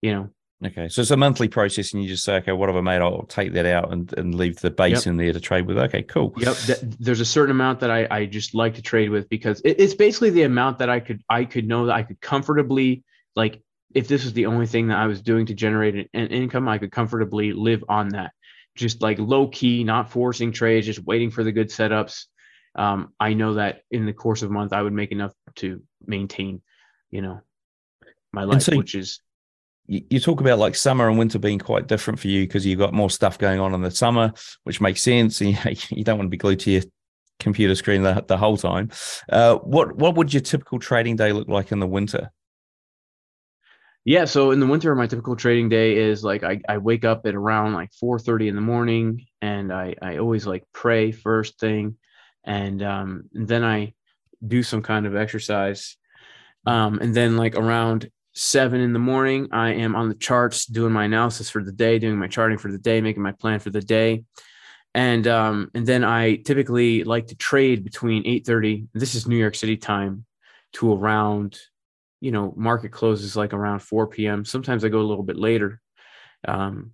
[0.00, 0.30] you know,
[0.64, 3.02] Okay, so it's a monthly process, and you just say, okay, what have I made?
[3.02, 5.06] I'll take that out and, and leave the base yep.
[5.08, 5.76] in there to trade with.
[5.76, 6.32] Okay, cool.
[6.38, 6.56] Yep.
[7.00, 9.94] There's a certain amount that I, I just like to trade with because it, it's
[9.94, 13.04] basically the amount that I could I could know that I could comfortably
[13.36, 13.62] like
[13.94, 16.78] if this was the only thing that I was doing to generate an income, I
[16.78, 18.32] could comfortably live on that
[18.74, 22.24] just like low key, not forcing trades, just waiting for the good setups.
[22.74, 25.82] Um, I know that in the course of a month, I would make enough to
[26.06, 26.60] maintain,
[27.10, 27.40] you know,
[28.32, 29.20] my life, so which is.
[29.86, 32.94] You talk about like summer and winter being quite different for you because you've got
[32.94, 34.32] more stuff going on in the summer,
[34.62, 35.40] which makes sense.
[35.42, 35.56] You,
[35.90, 36.82] you don't want to be glued to your
[37.38, 38.90] computer screen the, the whole time.
[39.28, 42.30] Uh, what what would your typical trading day look like in the winter?
[44.04, 47.26] Yeah, so in the winter, my typical trading day is like I, I wake up
[47.26, 51.96] at around like 4:30 in the morning, and I I always like pray first thing,
[52.44, 53.94] and um then I
[54.46, 55.96] do some kind of exercise,
[56.66, 60.92] um and then like around seven in the morning, I am on the charts doing
[60.92, 63.70] my analysis for the day, doing my charting for the day, making my plan for
[63.70, 64.24] the day,
[64.94, 68.86] and um, and then I typically like to trade between 8:30.
[68.94, 70.24] This is New York City time
[70.74, 71.58] to around,
[72.24, 74.46] you know, market closes like around 4 p.m.
[74.46, 75.82] Sometimes I go a little bit later.
[76.48, 76.92] Um,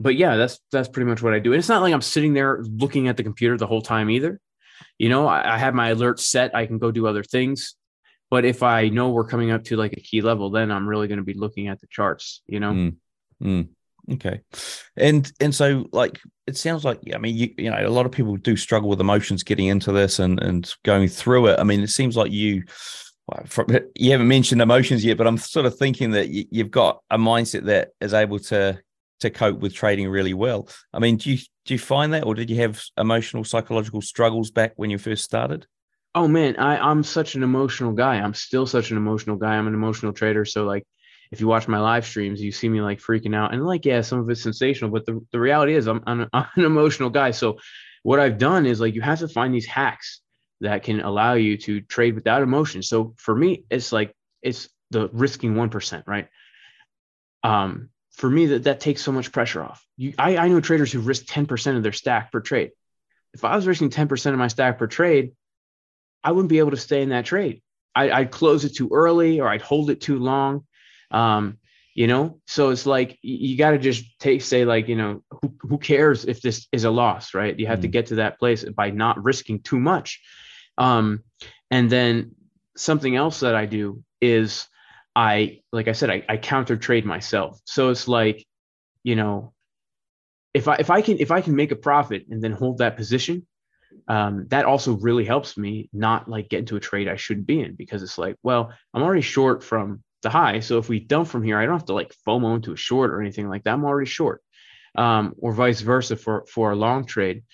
[0.00, 1.52] but yeah, that's that's pretty much what I do.
[1.52, 4.40] And it's not like I'm sitting there looking at the computer the whole time either.
[4.98, 6.56] You know, I, I have my alerts set.
[6.56, 7.76] I can go do other things.
[8.30, 11.06] But if I know we're coming up to like a key level, then I'm really
[11.06, 12.40] going to be looking at the charts.
[12.46, 12.72] You know.
[12.72, 12.96] Mm,
[13.42, 13.68] mm,
[14.14, 14.40] okay,
[14.96, 18.12] and and so like it sounds like I mean you you know a lot of
[18.12, 21.60] people do struggle with emotions getting into this and and going through it.
[21.60, 22.62] I mean, it seems like you.
[23.94, 27.64] You haven't mentioned emotions yet, but I'm sort of thinking that you've got a mindset
[27.64, 28.80] that is able to
[29.20, 30.68] to cope with trading really well.
[30.92, 34.50] I mean, do you do you find that, or did you have emotional psychological struggles
[34.50, 35.66] back when you first started?
[36.14, 38.16] Oh man, I I'm such an emotional guy.
[38.16, 39.54] I'm still such an emotional guy.
[39.54, 40.44] I'm an emotional trader.
[40.44, 40.84] So like,
[41.30, 44.00] if you watch my live streams, you see me like freaking out, and like, yeah,
[44.02, 47.30] some of it's sensational, but the the reality is, I'm I'm, I'm an emotional guy.
[47.30, 47.58] So
[48.02, 50.20] what I've done is like, you have to find these hacks
[50.62, 52.82] that can allow you to trade without emotion.
[52.82, 56.28] So for me, it's like it's the risking one percent, right?
[57.42, 59.84] Um, for me that that takes so much pressure off.
[59.96, 62.72] You, I, I know traders who risk 10% of their stack per trade.
[63.34, 65.32] If I was risking 10% of my stack per trade,
[66.22, 67.62] I wouldn't be able to stay in that trade.
[67.94, 70.66] I, would close it too early or I'd hold it too long.
[71.10, 71.58] Um,
[71.94, 75.54] you know, so it's like you got to just take, say, like, you know, who,
[75.60, 77.58] who cares if this is a loss, right?
[77.58, 77.82] You have mm.
[77.82, 80.22] to get to that place by not risking too much.
[80.78, 81.22] Um,
[81.70, 82.34] and then
[82.76, 84.68] something else that I do is
[85.14, 87.60] I, like I said, I, I counter trade myself.
[87.64, 88.46] So it's like,
[89.02, 89.52] you know,
[90.54, 92.96] if I if I can if I can make a profit and then hold that
[92.96, 93.46] position,
[94.08, 97.60] um, that also really helps me not like get into a trade I shouldn't be
[97.60, 100.60] in because it's like, well, I'm already short from the high.
[100.60, 103.10] So if we dump from here, I don't have to like FOMO into a short
[103.10, 103.72] or anything like that.
[103.72, 104.42] I'm already short.
[104.94, 107.44] Um, or vice versa for for a long trade.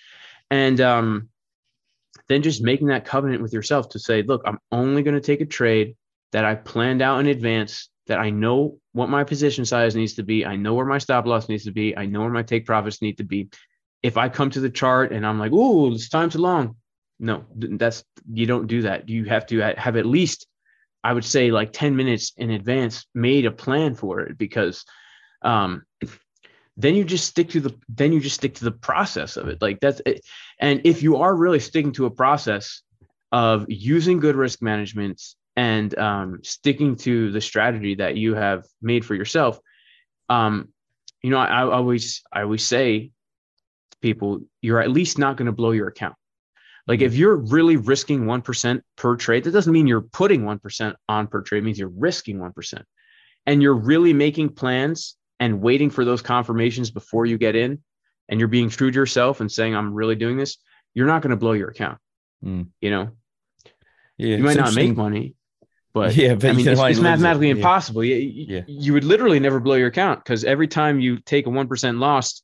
[0.51, 1.28] And um,
[2.29, 5.41] then just making that covenant with yourself to say, look, I'm only going to take
[5.41, 5.95] a trade
[6.31, 10.23] that I planned out in advance, that I know what my position size needs to
[10.23, 10.45] be.
[10.45, 11.97] I know where my stop loss needs to be.
[11.97, 13.49] I know where my take profits need to be.
[14.03, 16.75] If I come to the chart and I'm like, oh, it's time long.
[17.19, 19.09] No, that's you don't do that.
[19.09, 20.47] You have to have at least,
[21.03, 24.85] I would say, like 10 minutes in advance made a plan for it because
[25.41, 25.83] um,
[26.79, 29.61] then you just stick to the then you just stick to the process of it.
[29.61, 30.25] Like that's it.
[30.59, 32.81] And if you are really sticking to a process
[33.31, 35.21] of using good risk management
[35.55, 39.59] and um, sticking to the strategy that you have made for yourself.
[40.29, 40.69] Um,
[41.21, 43.11] you know, I, I always I always say
[43.91, 46.15] to people, you're at least not going to blow your account.
[46.87, 50.59] Like if you're really risking one percent per trade, that doesn't mean you're putting one
[50.59, 51.59] percent on per trade.
[51.59, 52.85] It means you're risking one percent,
[53.45, 57.81] and you're really making plans and waiting for those confirmations before you get in,
[58.27, 60.57] and you're being true to yourself and saying, "I'm really doing this."
[60.93, 61.99] You're not going to blow your account.
[62.43, 62.67] Mm.
[62.81, 63.11] You know,
[64.17, 65.35] yeah, you might not make money,
[65.93, 67.57] but yeah, but I mean, it's, it's mathematically it.
[67.57, 68.03] impossible.
[68.03, 68.61] You, yeah.
[68.67, 72.43] you would literally never blow your account because every time you take a 1% loss,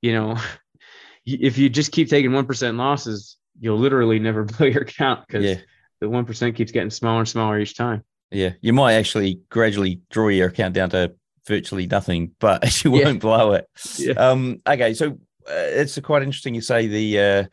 [0.00, 0.36] you know,
[1.26, 5.56] if you just keep taking 1% losses, you'll literally never blow your account because yeah.
[6.00, 8.04] the 1% keeps getting smaller and smaller each time.
[8.30, 8.52] Yeah.
[8.60, 11.14] You might actually gradually draw your account down to
[11.46, 13.12] virtually nothing, but you won't yeah.
[13.14, 13.68] blow it.
[13.96, 14.12] Yeah.
[14.12, 14.94] Um, okay.
[14.94, 17.44] So uh, it's quite interesting you say the, uh,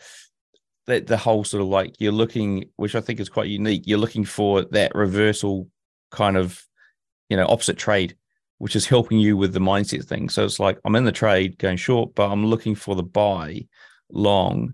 [0.90, 3.84] that the whole sort of like you're looking, which I think is quite unique.
[3.86, 5.68] You're looking for that reversal
[6.12, 6.64] kind of,
[7.30, 8.16] you know, opposite trade,
[8.58, 10.30] which is helping you with the mindset thing.
[10.30, 13.68] So it's like I'm in the trade going short, but I'm looking for the buy
[14.12, 14.74] long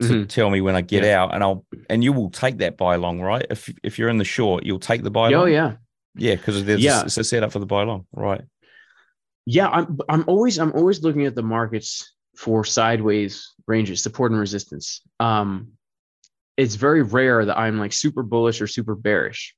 [0.00, 0.24] to mm-hmm.
[0.24, 1.22] tell me when I get yeah.
[1.22, 3.46] out, and I'll and you will take that buy long, right?
[3.48, 5.32] If if you're in the short, you'll take the buy.
[5.32, 5.52] Oh long.
[5.52, 5.74] yeah,
[6.14, 7.04] yeah, because yeah.
[7.04, 8.42] it's a setup for the buy long, right?
[9.46, 14.40] Yeah, I'm I'm always I'm always looking at the markets for sideways ranges, support and
[14.40, 15.02] resistance.
[15.20, 15.72] Um,
[16.56, 19.54] it's very rare that I'm like super bullish or super bearish.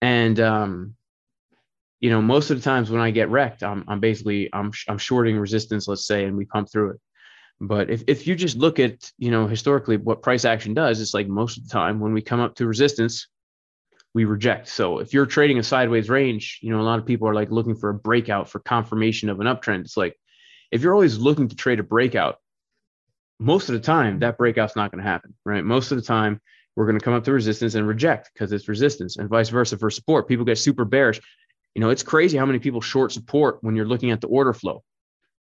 [0.00, 0.94] And um,
[2.00, 4.98] you know, most of the times when I get wrecked, I'm I'm basically I'm I'm
[4.98, 7.00] shorting resistance, let's say, and we pump through it.
[7.60, 11.12] But if, if you just look at, you know, historically what price action does, it's
[11.12, 13.26] like most of the time when we come up to resistance,
[14.14, 14.68] we reject.
[14.68, 17.50] So if you're trading a sideways range, you know, a lot of people are like
[17.50, 19.80] looking for a breakout for confirmation of an uptrend.
[19.80, 20.18] It's like
[20.70, 22.36] if you're always looking to trade a breakout,
[23.38, 25.64] most of the time that breakout's not going to happen, right?
[25.64, 26.40] Most of the time
[26.74, 29.78] we're going to come up to resistance and reject because it's resistance and vice versa
[29.78, 30.28] for support.
[30.28, 31.20] People get super bearish.
[31.74, 34.52] You know, it's crazy how many people short support when you're looking at the order
[34.52, 34.82] flow.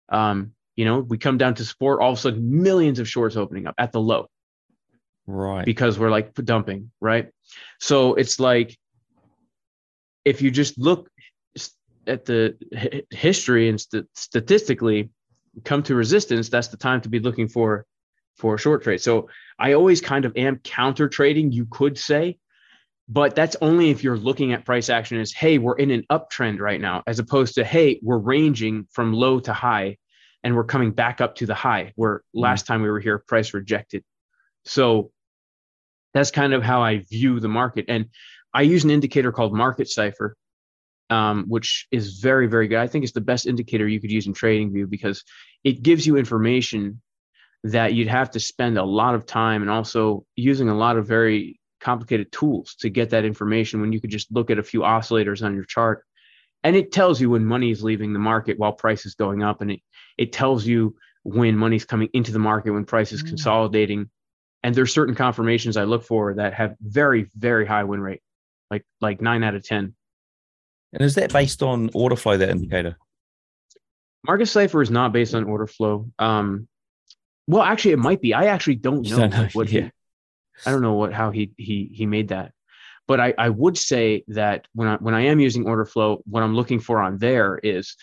[0.08, 3.36] Um, you know, we come down to support, all of a sudden millions of shorts
[3.36, 4.28] opening up at the low.
[5.26, 5.64] Right.
[5.64, 7.30] Because we're like dumping, right?
[7.80, 8.76] So it's like
[10.24, 11.08] if you just look
[12.06, 12.56] at the
[13.10, 15.10] history and st- statistically,
[15.64, 17.86] come to resistance, that's the time to be looking for
[18.36, 19.00] for a short trade.
[19.00, 22.38] So I always kind of am counter trading, you could say,
[23.08, 26.60] but that's only if you're looking at price action as hey, we're in an uptrend
[26.60, 29.96] right now, as opposed to hey, we're ranging from low to high
[30.44, 32.40] and we're coming back up to the high where mm-hmm.
[32.40, 34.04] last time we were here, price rejected.
[34.64, 35.12] So
[36.16, 37.86] that's kind of how I view the market.
[37.88, 38.06] And
[38.54, 40.36] I use an indicator called Market Cipher,
[41.10, 42.78] um, which is very, very good.
[42.78, 45.22] I think it's the best indicator you could use in TradingView because
[45.62, 47.02] it gives you information
[47.64, 51.06] that you'd have to spend a lot of time and also using a lot of
[51.06, 54.80] very complicated tools to get that information when you could just look at a few
[54.80, 56.04] oscillators on your chart
[56.64, 59.60] and it tells you when money is leaving the market while price is going up
[59.60, 59.80] and it,
[60.16, 63.28] it tells you when money's coming into the market when price is mm.
[63.28, 64.10] consolidating
[64.66, 68.20] and there's certain confirmations i look for that have very very high win rate
[68.70, 69.94] like like 9 out of 10
[70.92, 72.96] and is that based on order flow that indicator
[74.26, 76.68] market cipher is not based on order flow um
[77.46, 78.34] well, actually, it might be.
[78.34, 79.82] I actually don't know, don't know what yeah.
[79.82, 79.90] he.
[80.64, 82.52] I don't know what how he he he made that,
[83.06, 86.42] but I I would say that when I when I am using order flow, what
[86.42, 87.96] I'm looking for on there is,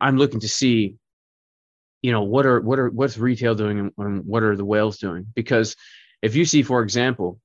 [0.00, 0.96] I'm looking to see,
[2.02, 4.98] you know, what are what are what's retail doing and, and what are the whales
[4.98, 5.26] doing?
[5.34, 5.76] Because
[6.24, 7.38] if you see, for example,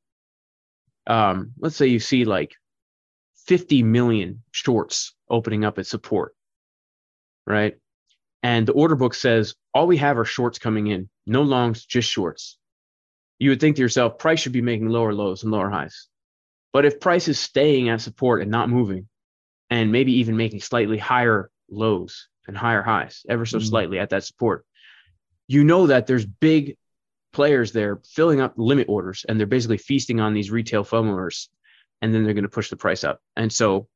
[1.06, 2.56] um, let's say you see like
[3.46, 6.34] 50 million shorts opening up at support,
[7.46, 7.76] right?
[8.42, 12.10] And the order book says all we have are shorts coming in, no longs, just
[12.10, 12.58] shorts.
[13.38, 16.08] You would think to yourself, price should be making lower lows and lower highs.
[16.72, 19.10] But if price is staying at support and not moving,
[19.70, 23.68] and maybe even making slightly higher lows and higher highs, ever so mm-hmm.
[23.68, 24.66] slightly at that support,
[25.50, 26.78] you know that there's big
[27.32, 31.48] players there filling up limit orders and they're basically feasting on these retail FOMOers
[32.02, 33.20] and then they're going to push the price up.
[33.36, 33.88] And so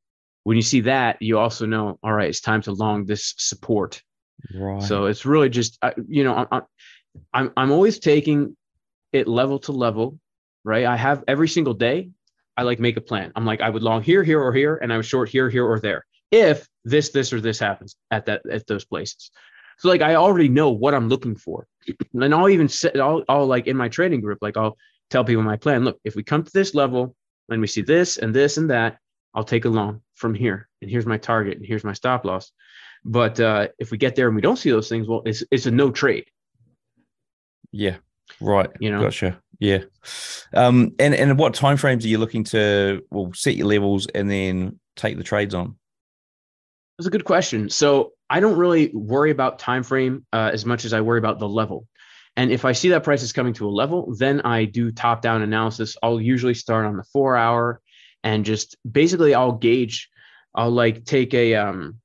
[0.44, 4.04] when you see that, you also know, all right, it's time to long this support
[4.54, 4.82] Right.
[4.84, 6.62] So it's really just uh, you know I'm
[7.34, 8.56] I'm I'm always taking
[9.12, 10.20] it level to level,
[10.64, 10.86] right?
[10.86, 12.10] I have every single day.
[12.58, 13.32] I like make a plan.
[13.36, 15.66] I'm like I would long here, here, or here, and I would short here, here,
[15.66, 16.06] or there.
[16.32, 19.32] If this, this, or this happens at that at those places.
[19.80, 21.68] So like I already know what I'm looking for,
[22.14, 24.78] and I'll even set I'll, I'll like in my trading group like I'll
[25.10, 25.84] tell people my plan.
[25.84, 27.16] Look, if we come to this level
[27.50, 28.98] and we see this and this and that,
[29.34, 32.52] I'll take a long from here, and here's my target, and here's my stop loss.
[33.06, 35.66] But uh, if we get there and we don't see those things, well, it's it's
[35.66, 36.26] a no trade.
[37.72, 37.98] Yeah.
[38.40, 38.70] Right.
[38.80, 39.02] You know.
[39.02, 39.40] Gotcha.
[39.60, 39.80] Yeah.
[40.54, 40.94] Um.
[41.00, 44.80] And and what time frames are you looking to well set your levels and then
[44.96, 45.76] take the trades on?
[46.98, 47.70] That's a good question.
[47.70, 51.38] So I don't really worry about time frame uh, as much as I worry about
[51.38, 51.88] the level.
[52.36, 55.22] And if I see that price is coming to a level, then I do top
[55.22, 55.96] down analysis.
[56.02, 57.80] I'll usually start on the four hour
[58.24, 60.10] and just basically I'll gauge.
[60.56, 62.00] I'll like take a um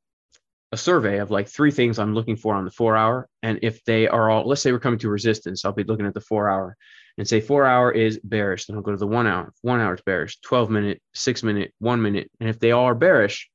[0.71, 3.27] a survey of like three things I'm looking for on the four hour.
[3.43, 6.13] And if they are all, let's say we're coming to resistance, I'll be looking at
[6.13, 6.77] the four hour
[7.17, 8.67] and say four hour is bearish.
[8.67, 9.55] Then I'll go to the one hour.
[9.63, 12.31] One hour is bearish, 12 minute, six minute, one minute.
[12.39, 13.49] And if they all are bearish,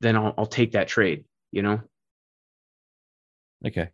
[0.00, 1.80] then I'll, I'll take that trade, you know?
[3.66, 3.90] Okay.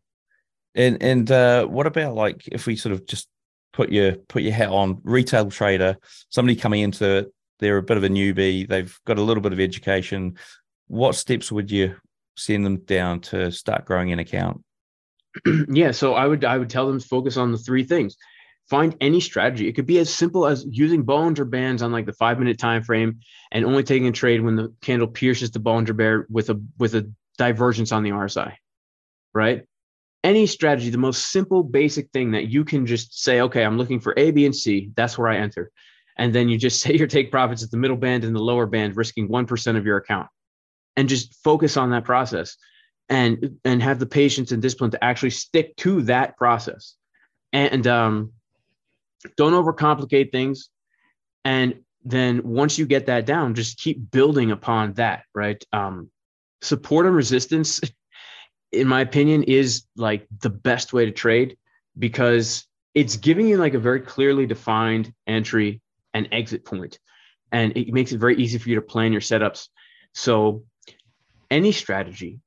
[0.75, 3.29] And, and, uh, what about like, if we sort of just
[3.73, 5.97] put your, put your hat on retail trader,
[6.31, 8.67] somebody coming into it, they're a bit of a newbie.
[8.67, 10.37] They've got a little bit of education.
[10.89, 11.97] What steps would you
[12.37, 14.65] send them down to start growing an account?
[15.71, 18.17] yeah, so I would I would tell them focus on the three things.
[18.69, 19.69] Find any strategy.
[19.69, 22.83] It could be as simple as using Bollinger Bands on like the five minute time
[22.83, 23.21] frame
[23.53, 26.95] and only taking a trade when the candle pierces the Bollinger Bear with a with
[26.95, 28.55] a divergence on the RSI.
[29.35, 29.65] Right?
[30.23, 34.01] Any strategy, the most simple, basic thing that you can just say, okay, I'm looking
[34.01, 34.91] for A, B, and C.
[34.95, 35.71] That's where I enter.
[36.19, 38.67] And then you just say your take profits at the middle band and the lower
[38.67, 40.29] band, risking 1% of your account
[40.97, 42.57] and just focus on that process
[43.09, 46.95] and and have the patience and discipline to actually stick to that process
[47.53, 48.33] and um,
[49.37, 50.69] don't overcomplicate things
[51.45, 56.11] and then once you get that down just keep building upon that right um,
[56.61, 57.81] support and resistance
[58.73, 61.57] in my opinion is like the best way to trade
[61.99, 65.81] because it's giving you like a very clearly defined entry
[66.15, 66.99] and exit point
[67.53, 69.69] and it makes it very easy for you to plan your setups
[70.13, 70.65] so
[71.51, 72.41] any strategy,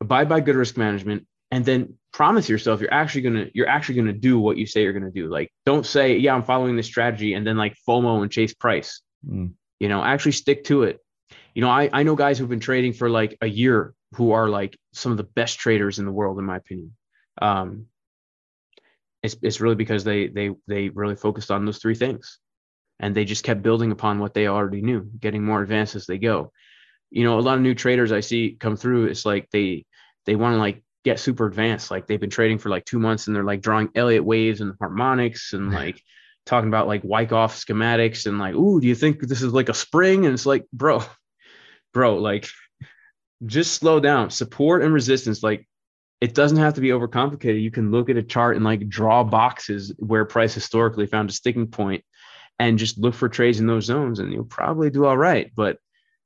[0.00, 4.12] abide by good risk management, and then promise yourself you're actually gonna you're actually gonna
[4.12, 5.28] do what you say you're gonna do.
[5.28, 9.00] Like don't say, yeah, I'm following this strategy and then like FOMO and chase price.
[9.28, 9.52] Mm.
[9.78, 11.00] You know, actually stick to it.
[11.54, 14.48] You know, I, I know guys who've been trading for like a year who are
[14.48, 16.96] like some of the best traders in the world, in my opinion.
[17.40, 17.86] Um,
[19.22, 22.38] it's, it's really because they they they really focused on those three things
[22.98, 26.16] and they just kept building upon what they already knew getting more advanced as they
[26.16, 26.50] go
[27.10, 29.84] you know, a lot of new traders I see come through, it's like they
[30.26, 31.90] they want to like get super advanced.
[31.90, 34.74] Like they've been trading for like two months and they're like drawing Elliott waves and
[34.80, 36.00] harmonics and like
[36.46, 39.74] talking about like Wyckoff schematics and like, ooh, do you think this is like a
[39.74, 40.24] spring?
[40.24, 41.02] And it's like, bro,
[41.92, 42.48] bro, like
[43.46, 44.30] just slow down.
[44.30, 45.66] Support and resistance, like
[46.20, 47.62] it doesn't have to be overcomplicated.
[47.62, 51.32] You can look at a chart and like draw boxes where price historically found a
[51.32, 52.04] sticking point
[52.58, 55.50] and just look for trades in those zones and you'll probably do all right.
[55.54, 55.78] But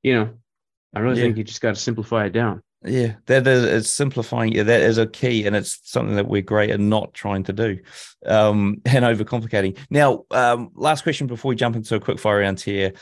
[0.02, 0.30] you know,
[0.94, 1.24] I really yeah.
[1.24, 2.62] think you just got to simplify it down.
[2.86, 4.52] Yeah, that is it's simplifying.
[4.52, 7.78] That is a key, and it's something that we're great at not trying to do,
[8.26, 9.78] um, and overcomplicating.
[9.88, 12.92] Now, um, last question before we jump into a quick fire round here.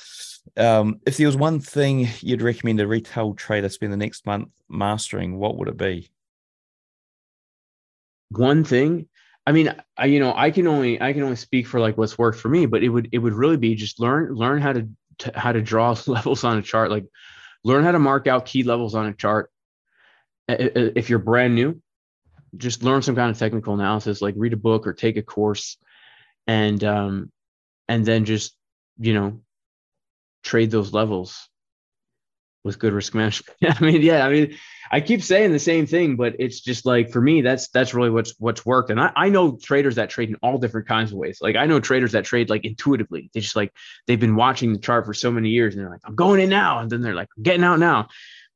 [0.56, 4.48] Um, if there was one thing you'd recommend a retail trader spend the next month
[4.68, 6.10] mastering, what would it be?
[8.30, 9.08] One thing,
[9.46, 12.16] I mean, I, you know, I can only I can only speak for like what's
[12.18, 14.88] worked for me, but it would it would really be just learn learn how to,
[15.18, 17.06] to how to draw levels on a chart, like
[17.64, 19.51] learn how to mark out key levels on a chart
[20.48, 21.80] if you're brand new,
[22.56, 25.78] just learn some kind of technical analysis, like read a book or take a course,
[26.46, 27.30] and um,
[27.88, 28.54] and then just
[28.98, 29.40] you know
[30.42, 31.48] trade those levels
[32.64, 33.56] with good risk management.
[33.80, 34.56] I mean, yeah, I mean,
[34.90, 38.10] I keep saying the same thing, but it's just like for me, that's that's really
[38.10, 38.90] what's what's worked.
[38.90, 41.38] And I, I know traders that trade in all different kinds of ways.
[41.40, 43.30] Like I know traders that trade like intuitively.
[43.32, 43.72] They just like
[44.06, 46.50] they've been watching the chart for so many years and they're like, I'm going in
[46.50, 46.80] now.
[46.80, 48.08] And then they're like, I'm getting out now.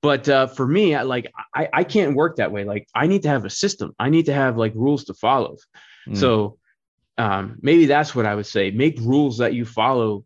[0.03, 2.64] But uh, for me, I, like I, I can't work that way.
[2.64, 3.94] Like I need to have a system.
[3.99, 5.57] I need to have like rules to follow.
[6.09, 6.16] Mm.
[6.16, 6.59] So
[7.18, 8.70] um, maybe that's what I would say.
[8.70, 10.24] Make rules that you follow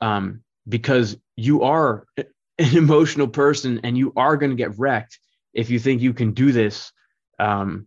[0.00, 2.26] um, because you are an
[2.76, 5.18] emotional person and you are going to get wrecked
[5.54, 6.92] if you think you can do this
[7.38, 7.86] um,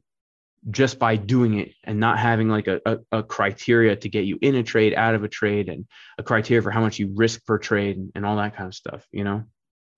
[0.71, 4.37] just by doing it and not having like a, a, a, criteria to get you
[4.41, 5.85] in a trade, out of a trade, and
[6.17, 8.73] a criteria for how much you risk per trade and, and all that kind of
[8.73, 9.43] stuff, you know?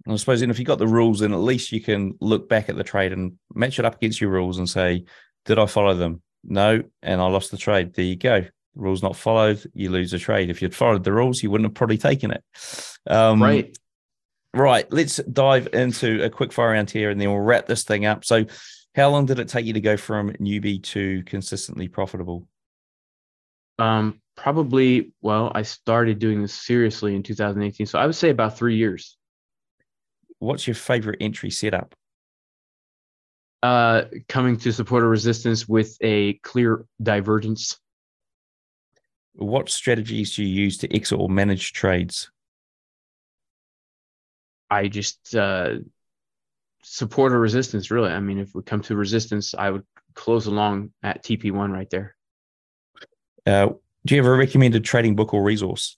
[0.07, 2.69] I suppose, and if you got the rules, then at least you can look back
[2.69, 5.05] at the trade and match it up against your rules and say,
[5.45, 6.21] did I follow them?
[6.43, 7.93] No, and I lost the trade.
[7.93, 8.45] There you go.
[8.75, 10.49] rules not followed, you lose the trade.
[10.49, 12.43] If you'd followed the rules, you wouldn't have probably taken it.
[13.09, 13.75] Um, right.
[14.53, 14.91] Right.
[14.91, 18.23] Let's dive into a quick fire round here and then we'll wrap this thing up.
[18.23, 18.45] So,
[18.95, 22.47] how long did it take you to go from newbie to consistently profitable?
[23.77, 27.85] Um, probably, well, I started doing this seriously in 2018.
[27.85, 29.17] So, I would say about three years
[30.39, 31.95] what's your favorite entry setup?
[33.63, 37.79] Uh, coming to support a resistance with a clear divergence.
[39.33, 42.29] What strategies do you use to exit or manage trades?
[44.69, 45.75] I just uh,
[46.83, 48.11] support a resistance, really.
[48.11, 52.15] I mean, if we come to resistance, I would close along at TP1 right there.
[53.45, 53.69] Uh,
[54.05, 55.97] do you have a recommended trading book or resource?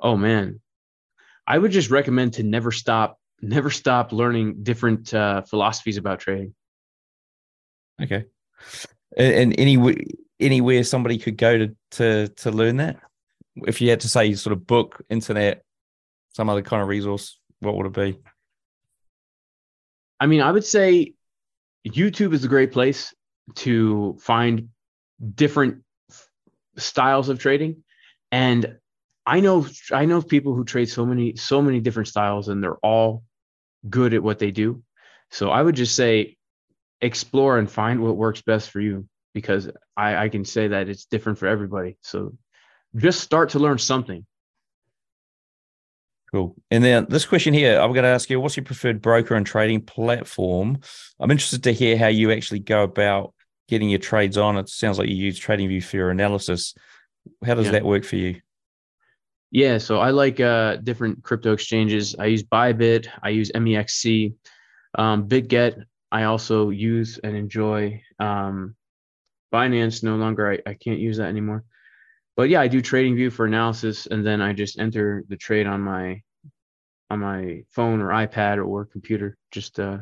[0.00, 0.60] Oh, man.
[1.48, 6.54] I would just recommend to never stop, never stop learning different uh, philosophies about trading.
[8.00, 8.26] Okay,
[9.16, 9.96] and, and any
[10.38, 12.98] anywhere somebody could go to to to learn that.
[13.56, 15.64] If you had to say sort of book, internet,
[16.36, 18.20] some other kind of resource, what would it be?
[20.20, 21.14] I mean, I would say
[21.86, 23.14] YouTube is a great place
[23.56, 24.68] to find
[25.34, 25.82] different
[26.76, 27.82] styles of trading.
[28.30, 28.76] And
[29.28, 32.78] I know I know people who trade so many so many different styles and they're
[32.78, 33.24] all
[33.88, 34.82] good at what they do.
[35.30, 36.36] So I would just say
[37.02, 41.04] explore and find what works best for you because I, I can say that it's
[41.04, 41.98] different for everybody.
[42.00, 42.36] So
[42.96, 44.24] just start to learn something.
[46.32, 46.56] Cool.
[46.70, 49.46] And then this question here, I'm going to ask you, what's your preferred broker and
[49.46, 50.78] trading platform?
[51.20, 53.34] I'm interested to hear how you actually go about
[53.68, 54.56] getting your trades on.
[54.56, 56.74] It sounds like you use TradingView for your analysis.
[57.44, 57.72] How does yeah.
[57.72, 58.40] that work for you?
[59.50, 62.14] Yeah, so I like uh, different crypto exchanges.
[62.18, 64.34] I use Bybit, I use MEXC,
[64.98, 65.84] um, BitGet.
[66.12, 68.76] I also use and enjoy um,
[69.52, 70.02] Binance.
[70.02, 71.64] No longer, I, I can't use that anymore.
[72.36, 75.80] But yeah, I do TradingView for analysis, and then I just enter the trade on
[75.80, 76.22] my
[77.10, 79.98] on my phone or iPad or computer, just uh,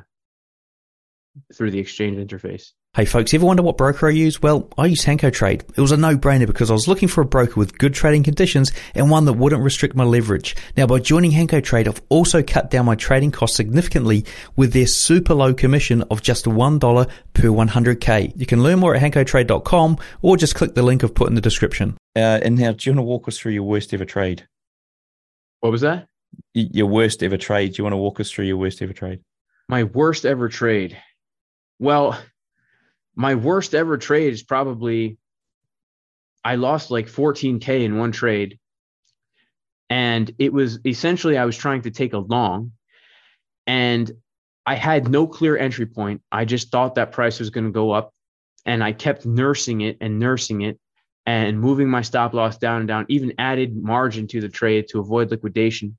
[1.54, 2.72] through the exchange interface.
[2.96, 4.40] Hey folks, ever wonder what broker I use?
[4.40, 5.66] Well, I use Hanko Trade.
[5.76, 8.72] It was a no-brainer because I was looking for a broker with good trading conditions
[8.94, 10.56] and one that wouldn't restrict my leverage.
[10.78, 14.24] Now by joining Hanko Trade, I've also cut down my trading costs significantly
[14.56, 18.32] with their super low commission of just $1 per 100k.
[18.34, 21.42] You can learn more at hankotrade.com or just click the link I've put in the
[21.42, 21.98] description.
[22.16, 24.48] Uh, and now, do you want to walk us through your worst ever trade?
[25.60, 26.06] What was that?
[26.54, 27.74] Your worst ever trade.
[27.74, 29.20] Do you want to walk us through your worst ever trade?
[29.68, 30.96] My worst ever trade.
[31.78, 32.18] Well,
[33.16, 35.16] my worst ever trade is probably
[36.44, 38.58] I lost like 14K in one trade.
[39.90, 42.72] And it was essentially I was trying to take a long
[43.66, 44.10] and
[44.64, 46.22] I had no clear entry point.
[46.30, 48.12] I just thought that price was going to go up
[48.64, 50.78] and I kept nursing it and nursing it
[51.24, 55.00] and moving my stop loss down and down, even added margin to the trade to
[55.00, 55.96] avoid liquidation.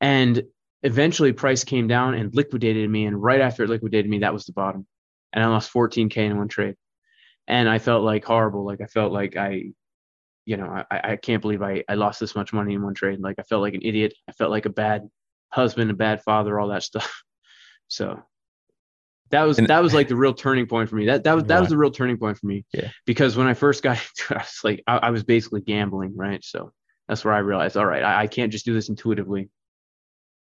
[0.00, 0.44] And
[0.82, 3.06] eventually price came down and liquidated me.
[3.06, 4.86] And right after it liquidated me, that was the bottom.
[5.32, 6.76] And I lost 14K in one trade.
[7.46, 8.64] And I felt like horrible.
[8.64, 9.72] Like I felt like I,
[10.44, 13.20] you know, I, I can't believe I, I lost this much money in one trade.
[13.20, 14.14] Like I felt like an idiot.
[14.28, 15.08] I felt like a bad
[15.50, 17.22] husband, a bad father, all that stuff.
[17.88, 18.22] So
[19.30, 21.06] that was and, that was like the real turning point for me.
[21.06, 21.60] That that was that right.
[21.60, 22.64] was the real turning point for me.
[22.72, 22.90] Yeah.
[23.06, 26.16] Because when I first got into it, I was like I, I, was basically gambling,
[26.16, 26.44] right?
[26.44, 26.72] So
[27.08, 29.48] that's where I realized, all right, I, I can't just do this intuitively.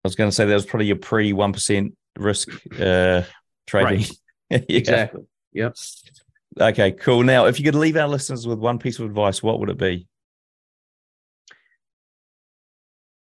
[0.04, 3.24] I was going to say that was probably your pre one percent risk uh,
[3.68, 4.00] trading.
[4.00, 4.12] Right.
[4.70, 5.22] Exactly.
[5.54, 5.76] Yep.
[6.60, 7.24] Okay, cool.
[7.24, 9.78] Now, if you could leave our listeners with one piece of advice, what would it
[9.78, 10.08] be?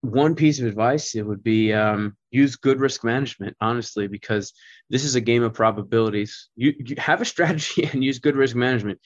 [0.01, 4.53] one piece of advice it would be um, use good risk management honestly because
[4.89, 8.55] this is a game of probabilities you, you have a strategy and use good risk
[8.55, 8.99] management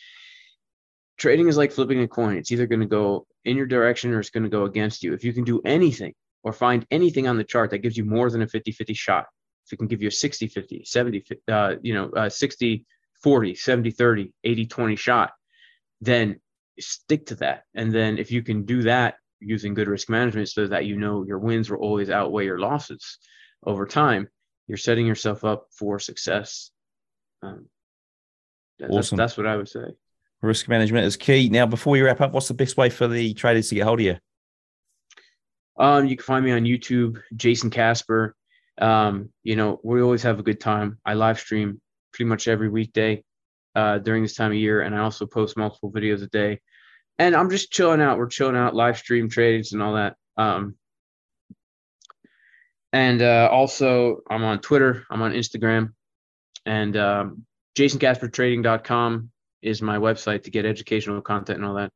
[1.18, 4.20] trading is like flipping a coin it's either going to go in your direction or
[4.20, 7.38] it's going to go against you if you can do anything or find anything on
[7.38, 9.26] the chart that gives you more than a 50-50 shot
[9.66, 12.86] if it can give you a 60-50 70 uh, you know uh, 60
[13.24, 15.32] 40 70 30 80 20 shot
[16.02, 16.40] then
[16.80, 20.68] stick to that and then if you can do that using good risk management so
[20.68, 23.18] that you know your wins will always outweigh your losses
[23.66, 24.28] over time,
[24.68, 26.72] you're setting yourself up for success.
[27.42, 27.68] Um,
[28.80, 29.18] that's, awesome.
[29.18, 29.86] that's what I would say.
[30.42, 31.50] Risk management is key.
[31.50, 34.00] Now, before we wrap up, what's the best way for the traders to get hold
[34.00, 34.18] of you?
[35.78, 38.36] Um, you can find me on YouTube, Jayson Casper.
[38.82, 40.98] Um, you know, we always have a good time.
[41.06, 41.80] I live stream
[42.12, 43.24] pretty much every weekday
[43.76, 46.60] uh, during this time of year, and I also post multiple videos a day
[47.22, 48.18] and I'm just chilling out.
[48.18, 50.16] We're chilling out, live stream trades and all that.
[50.38, 50.76] Um,
[52.92, 55.94] and uh, also, I'm on Twitter, I'm on Instagram,
[56.66, 57.46] and um,
[57.78, 59.30] JaysonCasperTrading.com
[59.62, 61.92] is my website to get educational content and all that.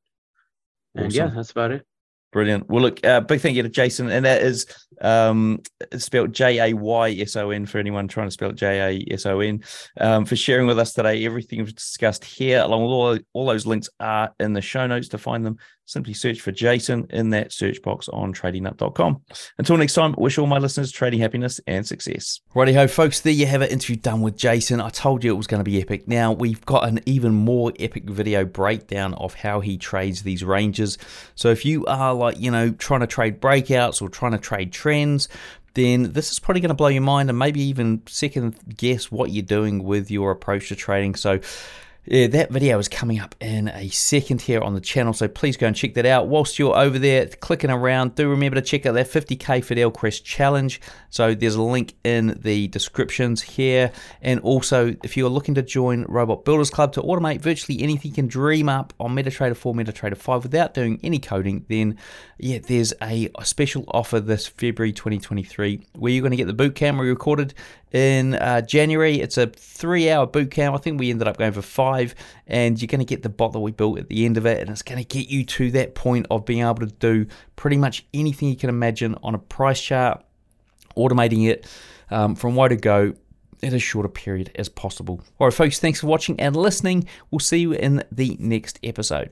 [0.93, 1.17] And awesome.
[1.17, 1.87] yeah, that's about it.
[2.35, 2.69] Brilliant.
[2.69, 4.65] Well, look, uh, big thank you to Jayson, and that is
[4.99, 5.61] um,
[5.95, 9.25] spelled J A Y S O N for anyone trying to spell J A S
[9.25, 9.63] O N,
[10.01, 11.25] um, for sharing with us today.
[11.25, 15.07] Everything we've discussed here, along with all, all those links, are in the show notes.
[15.07, 15.55] To find them,
[15.85, 19.21] simply search for Jayson in that search box on tradingnut.com.
[19.57, 22.39] Until next time, wish all my listeners trading happiness and success.
[22.53, 23.71] Righty ho, folks, there you have it.
[23.71, 24.83] Interview done with Jayson.
[24.83, 26.07] I told you it was going to be epic.
[26.07, 30.97] Now, we've got an even more epic video breakdown of how he trades these ranges.
[31.35, 34.71] So if you are like, you know, trying to trade breakouts or trying to trade
[34.71, 35.29] trends,
[35.75, 39.29] then this is probably going to blow your mind and maybe even second guess what
[39.31, 41.15] you're doing with your approach to trading.
[41.15, 41.39] So
[42.07, 45.57] yeah, that video is coming up in a second here on the channel, so please
[45.57, 46.27] go and check that out.
[46.27, 50.81] Whilst you're over there clicking around, do remember to check out that 50k FidelCrest challenge.
[51.09, 53.91] So there's a link in the descriptions here.
[54.21, 58.15] And also, if you're looking to join Robot Builders Club to automate virtually anything you
[58.15, 61.97] can dream up on MetaTrader 4, MetaTrader 5 without doing any coding, then
[62.37, 66.75] yeah, there's a, special offer this February 2023 where you're going to get the boot
[66.75, 67.53] camp we recorded
[67.91, 69.21] in uh, January.
[69.21, 70.75] It's a three hour boot camp.
[70.75, 72.13] I think we ended up going for five,
[72.47, 74.59] and you're going to get the bot that we built at the end of it,
[74.59, 77.25] and it's going to get you to that point of being able to do
[77.55, 80.23] pretty much anything you can imagine on a price chart,
[80.97, 81.65] automating it
[82.11, 83.13] um, from where to go
[83.61, 85.21] in as short a period as possible.
[85.39, 87.07] All right, folks, thanks for watching and listening.
[87.31, 89.31] We'll see you in the next episode.